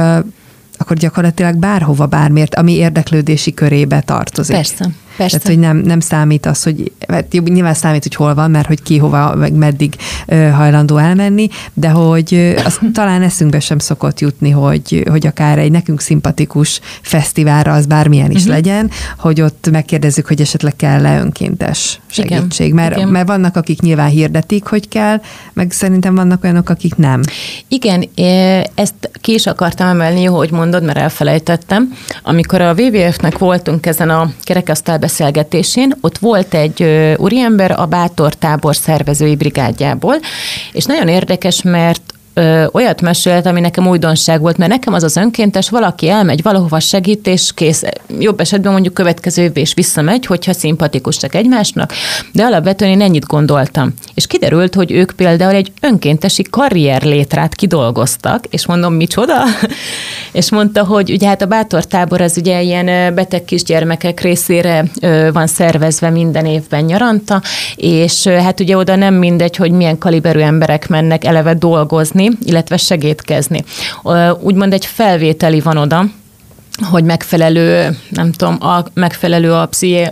[0.82, 4.56] akkor gyakorlatilag bárhova, bármiért, ami érdeklődési körébe tartozik.
[4.56, 4.90] Persze.
[5.20, 5.38] Persze.
[5.38, 8.82] Tehát, hogy nem, nem számít az, hogy hát nyilván számít, hogy hol van, mert hogy
[8.82, 9.96] ki hova, meg meddig
[10.28, 15.72] ö, hajlandó elmenni, de hogy az talán eszünkbe sem szokott jutni, hogy, hogy akár egy
[15.72, 18.54] nekünk szimpatikus fesztiválra, az bármilyen is uh-huh.
[18.54, 22.66] legyen, hogy ott megkérdezzük, hogy esetleg kell-e önkéntes segítség.
[22.66, 22.76] Igen.
[22.76, 23.08] Mert, Igen.
[23.08, 25.22] mert vannak, akik nyilván hirdetik, hogy kell,
[25.54, 27.22] meg szerintem vannak olyanok, akik nem.
[27.68, 28.10] Igen,
[28.76, 31.94] ezt ki is akartam emelni, jó, hogy mondod, mert elfelejtettem.
[32.24, 36.84] Amikor a WWF-nek voltunk ezen a kerekasztal beszélgetésén, ott volt egy
[37.18, 40.16] úriember a Bátor tábor szervezői brigádjából,
[40.72, 45.16] és nagyon érdekes, mert ö, olyat mesélt, ami nekem újdonság volt, mert nekem az az
[45.16, 47.84] önkéntes, valaki elmegy valahova segít, és kész.
[48.20, 51.94] Jobb esetben mondjuk következő évben is visszamegy, hogyha szimpatikusak egymásnak,
[52.32, 53.94] de alapvetően én ennyit gondoltam.
[54.14, 59.44] És kiderült, hogy ők például egy önkéntesi karrierlétrát kidolgoztak, és mondom, micsoda?
[60.32, 64.86] és mondta, hogy ugye hát a bátor tábor az ugye ilyen beteg kisgyermekek részére
[65.34, 67.42] van szervezve minden évben nyaranta,
[67.76, 73.64] és hát ugye oda nem mindegy, hogy milyen kaliberű emberek mennek eleve dolgozni, illetve segítkezni.
[74.42, 76.06] Úgymond egy felvételi van oda,
[76.82, 79.70] hogy megfelelő, nem tudom, a, megfelelő a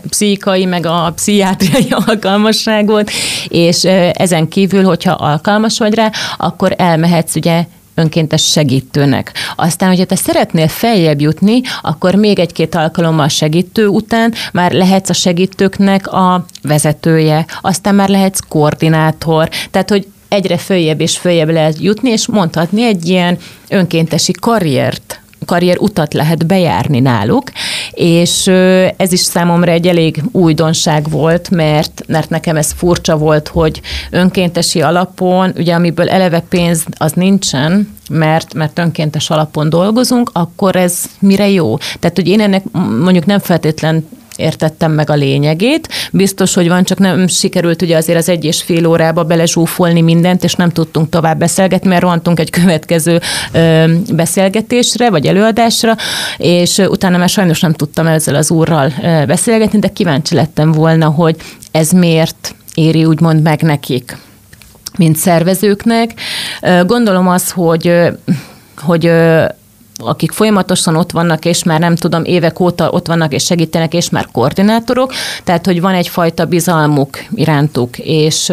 [0.09, 3.11] pszichikai, meg a pszichiátriai alkalmasságot,
[3.47, 7.65] és ezen kívül, hogyha alkalmas vagy rá, akkor elmehetsz ugye
[7.97, 9.33] önkéntes segítőnek.
[9.55, 15.13] Aztán, hogyha te szeretnél feljebb jutni, akkor még egy-két alkalommal segítő után már lehetsz a
[15.13, 22.09] segítőknek a vezetője, aztán már lehetsz koordinátor, tehát, hogy egyre följebb és följebb lehet jutni,
[22.09, 23.37] és mondhatni egy ilyen
[23.69, 27.51] önkéntesi karriert karrier utat lehet bejárni náluk,
[27.91, 28.47] és
[28.97, 34.81] ez is számomra egy elég újdonság volt, mert, mert nekem ez furcsa volt, hogy önkéntesi
[34.81, 41.49] alapon, ugye amiből eleve pénz az nincsen, mert, mert önkéntes alapon dolgozunk, akkor ez mire
[41.49, 41.77] jó?
[41.77, 42.63] Tehát, hogy én ennek
[43.01, 45.89] mondjuk nem feltétlen értettem meg a lényegét.
[46.11, 50.43] Biztos, hogy van, csak nem sikerült ugye azért az egy és fél órába belezsúfolni mindent,
[50.43, 53.19] és nem tudtunk tovább beszélgetni, mert rohantunk egy következő
[53.51, 55.95] ö, beszélgetésre, vagy előadásra,
[56.37, 58.93] és utána már sajnos nem tudtam ezzel az úrral
[59.27, 61.35] beszélgetni, de kíváncsi lettem volna, hogy
[61.71, 64.17] ez miért éri úgymond meg nekik
[64.97, 66.13] mint szervezőknek.
[66.85, 67.91] Gondolom az, hogy
[68.77, 69.11] hogy
[69.97, 74.09] akik folyamatosan ott vannak, és már nem tudom, évek óta ott vannak és segítenek, és
[74.09, 78.51] már koordinátorok, tehát hogy van egyfajta bizalmuk irántuk, és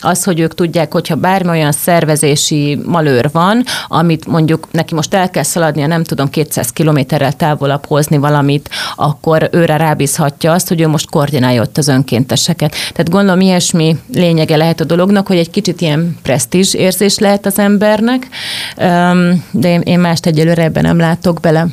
[0.00, 5.30] az, hogy ők tudják, hogyha bármi olyan szervezési malőr van, amit mondjuk neki most el
[5.30, 10.88] kell szaladnia, nem tudom, 200 kilométerrel távolabb hozni valamit, akkor őre rábízhatja azt, hogy ő
[10.88, 12.70] most koordinálja ott az önkénteseket.
[12.70, 17.58] Tehát gondolom ilyesmi lényege lehet a dolognak, hogy egy kicsit ilyen presztízs érzés lehet az
[17.58, 18.28] embernek,
[19.50, 21.66] de én mást egyelőre ebben ebbe nem látok bele.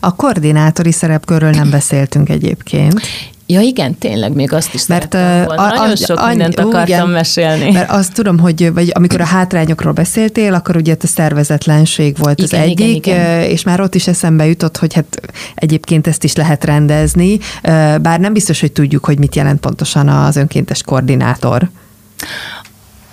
[0.00, 3.00] A koordinátori szerepkörről nem beszéltünk egyébként.
[3.46, 5.54] Ja igen, tényleg még azt is mert volna.
[5.54, 7.70] A, a, Nagyon sok a, mindent akartam igen, mesélni.
[7.70, 12.60] Mert azt tudom, hogy vagy amikor a hátrányokról beszéltél, akkor ugye a szervezetlenség volt igen,
[12.60, 13.42] az egyik, igen, igen.
[13.42, 15.20] és már ott is eszembe jutott, hogy hát
[15.54, 17.38] egyébként ezt is lehet rendezni,
[18.00, 21.70] bár nem biztos, hogy tudjuk, hogy mit jelent pontosan az önkéntes koordinátor.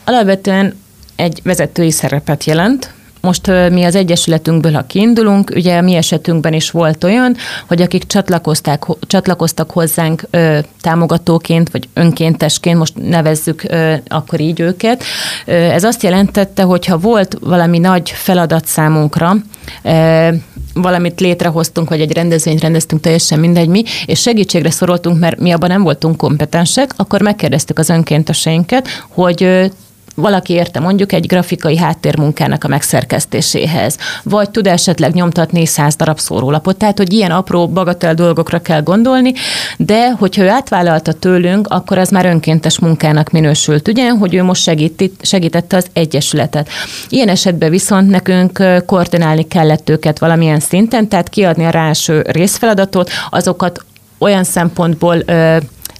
[0.03, 0.76] Alapvetően
[1.15, 7.03] egy vezetői szerepet jelent, most mi az Egyesületünkből, ha kiindulunk, ugye mi esetünkben is volt
[7.03, 7.36] olyan,
[7.67, 15.03] hogy akik csatlakozták, csatlakoztak hozzánk ö, támogatóként, vagy önkéntesként, most nevezzük ö, akkor így őket,
[15.45, 19.36] ö, ez azt jelentette, hogy ha volt valami nagy feladat számunkra,
[19.84, 20.30] ö,
[20.74, 25.70] valamit létrehoztunk, vagy egy rendezvényt rendeztünk, teljesen mindegy mi, és segítségre szoroltunk, mert mi abban
[25.70, 29.72] nem voltunk kompetensek, akkor megkérdeztük az önkénteseinket, hogy
[30.20, 36.78] valaki érte mondjuk egy grafikai háttérmunkának a megszerkesztéséhez, vagy tud esetleg nyomtatni száz darab szórólapot,
[36.78, 39.34] tehát hogy ilyen apró bagatel dolgokra kell gondolni,
[39.78, 44.61] de hogyha ő átvállalta tőlünk, akkor az már önkéntes munkának minősült, ugye, hogy ő most
[44.61, 46.70] segít, segítette az Egyesületet.
[47.09, 53.86] Ilyen esetben viszont nekünk koordinálni kellett őket valamilyen szinten, tehát kiadni a ráső részfeladatot, azokat
[54.20, 55.24] olyan szempontból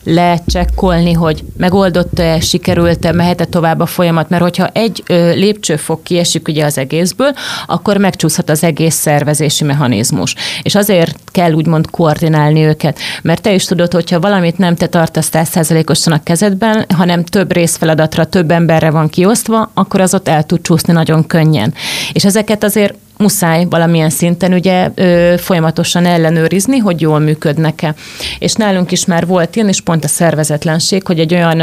[0.04, 5.04] lecsekkolni, hogy megoldott-e, sikerült-e, mehet-e tovább a folyamat, mert hogyha egy
[5.36, 7.34] lépcsőfok kiesik ugye az egészből,
[7.66, 10.36] akkor megcsúszhat az egész szervezési mechanizmus.
[10.62, 15.30] És azért kell úgymond koordinálni őket, mert te is tudod, hogyha valamit nem te tartasz
[15.30, 20.62] százszerzelékosan a kezedben, hanem több részfeladatra, több emberre van kiosztva, akkor az ott el tud
[20.62, 21.74] csúszni nagyon könnyen.
[22.14, 27.96] És ezeket azért muszáj valamilyen szinten ugye ö, folyamatosan ellenőrizni, hogy jól működnek-e.
[28.40, 31.60] És nálunk is már volt ilyen, és pont a szervezetlenség, hogy egy olyan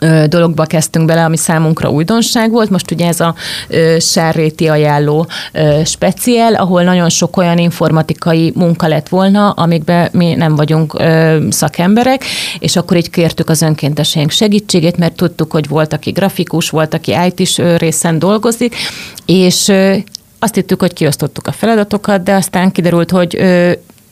[0.00, 2.70] ö, dologba kezdtünk bele, ami számunkra újdonság volt.
[2.70, 3.34] Most ugye ez a
[3.68, 10.34] ö, sárréti ajánló ö, speciál, ahol nagyon sok olyan informatikai munka lett volna, amikben mi
[10.34, 12.24] nem vagyunk ö, szakemberek,
[12.58, 17.14] és akkor így kértük az önkénteseink segítségét, mert tudtuk, hogy volt, aki grafikus, volt, aki
[17.26, 18.74] IT-s részen dolgozik,
[19.26, 19.72] és
[20.38, 23.38] azt hittük, hogy kiosztottuk a feladatokat, de aztán kiderült, hogy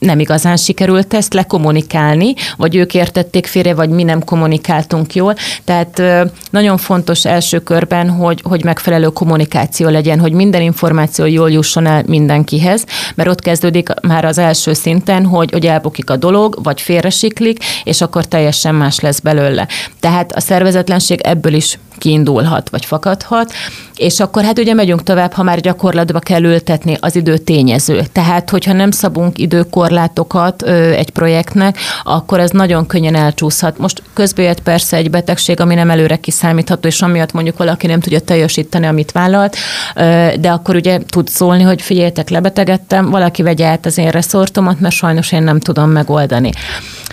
[0.05, 5.35] nem igazán sikerült ezt lekommunikálni, vagy ők értették félre, vagy mi nem kommunikáltunk jól.
[5.64, 6.03] Tehát
[6.51, 12.03] nagyon fontos első körben, hogy, hogy megfelelő kommunikáció legyen, hogy minden információ jól jusson el
[12.07, 17.64] mindenkihez, mert ott kezdődik már az első szinten, hogy, hogy elbukik a dolog, vagy félresiklik,
[17.85, 19.68] és akkor teljesen más lesz belőle.
[20.01, 23.52] Tehát a szervezetlenség ebből is kiindulhat, vagy fakadhat,
[23.96, 28.02] és akkor hát ugye megyünk tovább, ha már gyakorlatba kell ültetni az idő tényező.
[28.12, 33.78] Tehát, hogyha nem szabunk időkorlátokat ö, egy projektnek, akkor ez nagyon könnyen elcsúszhat.
[33.78, 38.20] Most közben persze egy betegség, ami nem előre kiszámítható, és amiatt mondjuk valaki nem tudja
[38.20, 39.57] teljesíteni, amit vállalt,
[39.94, 44.80] ö, de akkor ugye tud szólni, hogy figyeljetek, lebetegedtem, valaki vegye át az én reszortomat,
[44.80, 46.50] mert sajnos én nem tudom megoldani.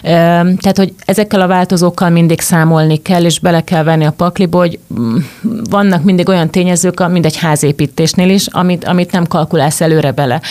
[0.01, 4.79] Tehát, hogy ezekkel a változókkal mindig számolni kell, és bele kell venni a pakliba, hogy
[4.99, 5.15] mm,
[5.69, 10.41] vannak mindig olyan tényezők, mint egy házépítésnél is, amit, amit nem kalkulálsz előre bele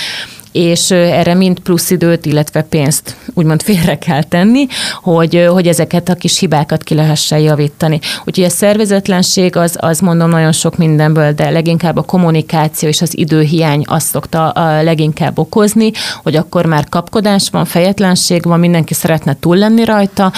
[0.52, 4.66] és erre mind plusz időt, illetve pénzt úgymond félre kell tenni,
[5.02, 8.00] hogy, hogy ezeket a kis hibákat ki lehessen javítani.
[8.24, 13.18] Úgyhogy a szervezetlenség az, az mondom nagyon sok mindenből, de leginkább a kommunikáció és az
[13.18, 15.90] időhiány azt szokta a leginkább okozni,
[16.22, 20.32] hogy akkor már kapkodás van, fejetlenség van, mindenki szeretne túl lenni rajta,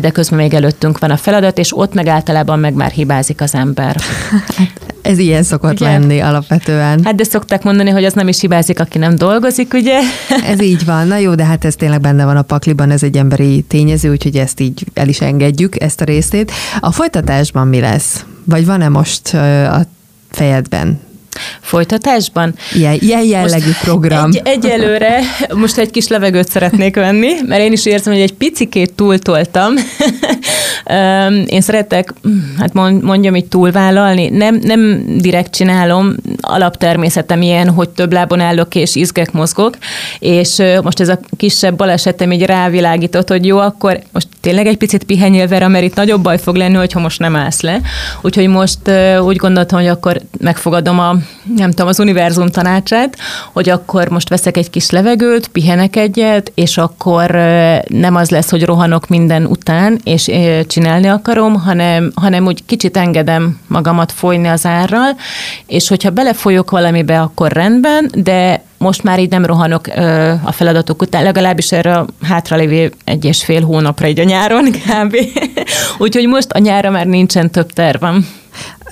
[0.00, 3.54] de közben még előttünk van a feladat, és ott meg általában meg már hibázik az
[3.54, 3.96] ember.
[5.06, 5.86] Ez ilyen szokott ugye?
[5.86, 7.04] lenni alapvetően.
[7.04, 9.98] Hát de szokták mondani, hogy az nem is hibázik, aki nem dolgozik, ugye?
[10.52, 11.06] Ez így van.
[11.06, 14.36] Na jó, de hát ez tényleg benne van a pakliban, ez egy emberi tényező, úgyhogy
[14.36, 16.52] ezt így el is engedjük, ezt a részét.
[16.80, 18.24] A folytatásban mi lesz?
[18.44, 19.86] Vagy van-e most a
[20.30, 21.00] fejedben
[21.76, 22.54] folytatásban.
[22.72, 24.30] Ilyen, ilyen jellegű most program.
[24.32, 25.20] Egy, egyelőre
[25.54, 29.74] most egy kis levegőt szeretnék venni, mert én is érzem, hogy egy picikét túltoltam.
[31.56, 32.14] én szeretek,
[32.58, 32.72] hát
[33.02, 39.32] mondjam így túlvállalni, nem, nem direkt csinálom, alaptermészetem ilyen, hogy több lábon állok és izgek
[39.32, 39.76] mozgok,
[40.18, 45.04] és most ez a kisebb balesetem így rávilágított, hogy jó, akkor most tényleg egy picit
[45.04, 47.80] pihenjél Vera, mert itt nagyobb baj fog lenni, hogyha most nem állsz le.
[48.22, 48.78] Úgyhogy most
[49.20, 51.16] úgy gondoltam, hogy akkor megfogadom a
[51.66, 53.16] nem tudom, az univerzum tanácsát,
[53.52, 57.30] hogy akkor most veszek egy kis levegőt, pihenek egyet, és akkor
[57.88, 60.30] nem az lesz, hogy rohanok minden után, és
[60.66, 65.16] csinálni akarom, hanem, hanem úgy kicsit engedem magamat folyni az árral,
[65.66, 71.02] és hogyha belefolyok valamibe, akkor rendben, de most már így nem rohanok ö, a feladatok
[71.02, 75.16] után, legalábbis erre a hátralévő egy és fél hónapra egy a nyáron kb.
[75.98, 78.26] Úgyhogy most a nyára már nincsen több tervem.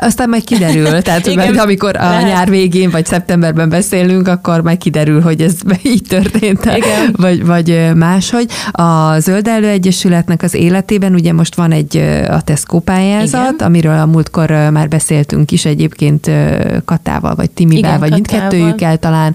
[0.05, 2.26] Aztán majd kiderül, tehát Igen, mert amikor a lehet.
[2.26, 7.14] nyár végén vagy szeptemberben beszélünk, akkor majd kiderül, hogy ez így történt, Igen.
[7.16, 8.50] Vagy, vagy máshogy.
[8.70, 11.96] A Zöld Elő Egyesületnek az életében ugye most van egy
[12.28, 13.66] a Tesco pályázat, Igen.
[13.66, 16.30] amiről a múltkor már beszéltünk is egyébként
[16.84, 19.34] Katával, vagy Timivel, Igen, vagy mindkettőjükkel talán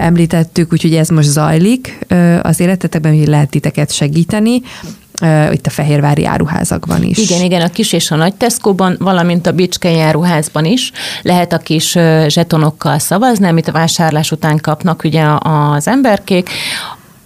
[0.00, 2.06] említettük, úgyhogy ez most zajlik
[2.42, 4.62] az életetekben, hogy lehet titeket segíteni
[5.52, 7.18] itt a fehérvári áruházakban is.
[7.18, 10.92] Igen, igen, a kis és a nagy Tesco-ban, valamint a Bicskei áruházban is
[11.22, 16.50] lehet a kis zsetonokkal szavazni, amit a vásárlás után kapnak ugye az emberkék.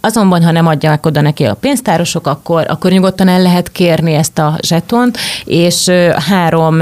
[0.01, 4.39] Azonban, ha nem adják oda neki a pénztárosok, akkor, akkor nyugodtan el lehet kérni ezt
[4.39, 5.91] a zsetont, és
[6.29, 6.79] három,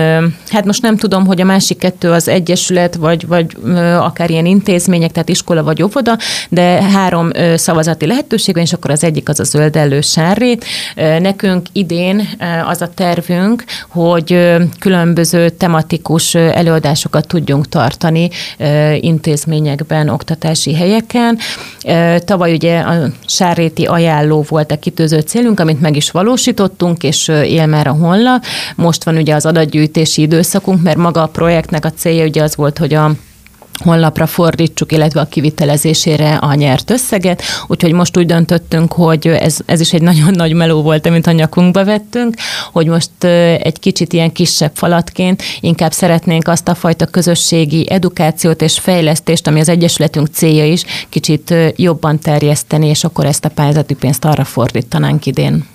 [0.49, 3.57] hát most nem tudom, hogy a másik kettő az egyesület, vagy, vagy
[3.99, 6.17] akár ilyen intézmények, tehát iskola vagy óvoda,
[6.49, 10.65] de három szavazati lehetőség van, és akkor az egyik az a zöld sárrét.
[11.19, 12.27] Nekünk idén
[12.67, 18.29] az a tervünk, hogy különböző tematikus előadásokat tudjunk tartani
[18.99, 21.37] intézményekben, oktatási helyeken.
[22.25, 27.65] Tavaly ugye a sárréti ajánló volt a kitűzött célunk, amit meg is valósítottunk, és él
[27.65, 28.43] már a honlap.
[28.75, 32.77] Most van ugye az adatgyűjtési időszakunk, mert maga a projektnek a célja ugye az volt,
[32.77, 33.11] hogy a
[33.79, 39.79] honlapra fordítsuk, illetve a kivitelezésére a nyert összeget, úgyhogy most úgy döntöttünk, hogy ez, ez
[39.79, 42.35] is egy nagyon nagy meló volt, amit a nyakunkba vettünk,
[42.71, 43.23] hogy most
[43.63, 49.59] egy kicsit ilyen kisebb falatként inkább szeretnénk azt a fajta közösségi edukációt és fejlesztést, ami
[49.59, 55.25] az Egyesületünk célja is, kicsit jobban terjeszteni, és akkor ezt a pályázati pénzt arra fordítanánk
[55.25, 55.65] idén.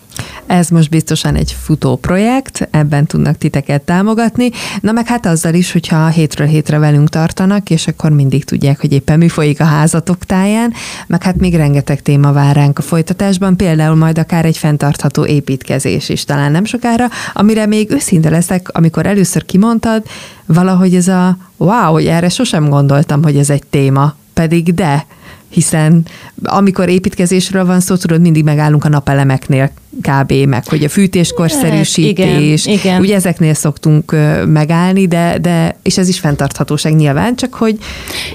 [0.46, 5.72] Ez most biztosan egy futó projekt, ebben tudnak titeket támogatni, na meg hát azzal is,
[5.72, 10.24] hogyha hétről hétre velünk tartanak, és akkor mindig tudják, hogy éppen mi folyik a házatok
[10.24, 10.72] táján,
[11.06, 16.08] meg hát még rengeteg téma vár ránk a folytatásban, például majd akár egy fenntartható építkezés
[16.08, 20.02] is talán nem sokára, amire még őszinte leszek, amikor először kimondtad,
[20.46, 25.06] valahogy ez a wow, hogy erre sosem gondoltam, hogy ez egy téma, pedig de,
[25.48, 26.06] hiszen
[26.42, 29.70] amikor építkezésről van szó, tudod, mindig megállunk a napelemeknél
[30.00, 30.32] kb.
[30.32, 33.00] meg hogy a fűtéskorszerűsítés, igen, igen.
[33.00, 34.16] ugye ezeknél szoktunk
[34.46, 37.78] megállni, de, de és ez is fenntarthatóság nyilván, csak hogy...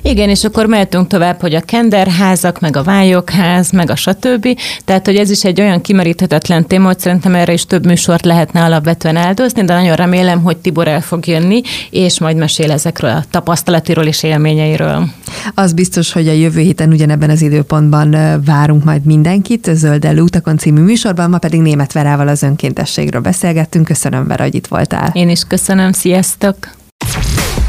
[0.02, 4.48] Igen, és akkor mehetünk tovább, hogy a kenderházak, meg a vályokház, meg a stb.
[4.86, 8.64] Tehát, hogy ez is egy olyan kimeríthetetlen téma, hogy szerintem erre is több műsort lehetne
[8.64, 13.24] alapvetően áldozni, de nagyon remélem, hogy Tibor el fog jönni, és majd mesél ezekről a
[13.30, 15.08] tapasztalatiról és élményeiről.
[15.54, 20.82] Az biztos, hogy a jövő héten ugyanebben az időpontban várunk majd mindenkit, Zöld utakon című
[20.82, 23.86] műsorban, ma pedig Német Verával az önkéntességről beszélgettünk.
[23.86, 25.10] Köszönöm, Vera, hogy itt voltál.
[25.14, 26.56] Én is köszönöm, sziasztok!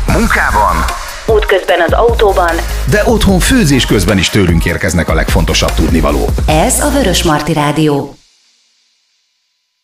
[0.07, 0.77] Munkában,
[1.27, 2.55] útközben az autóban,
[2.91, 6.25] de otthon főzés közben is tőlünk érkeznek a legfontosabb tudnivaló.
[6.47, 8.20] Ez a Vörös Marti Rádió.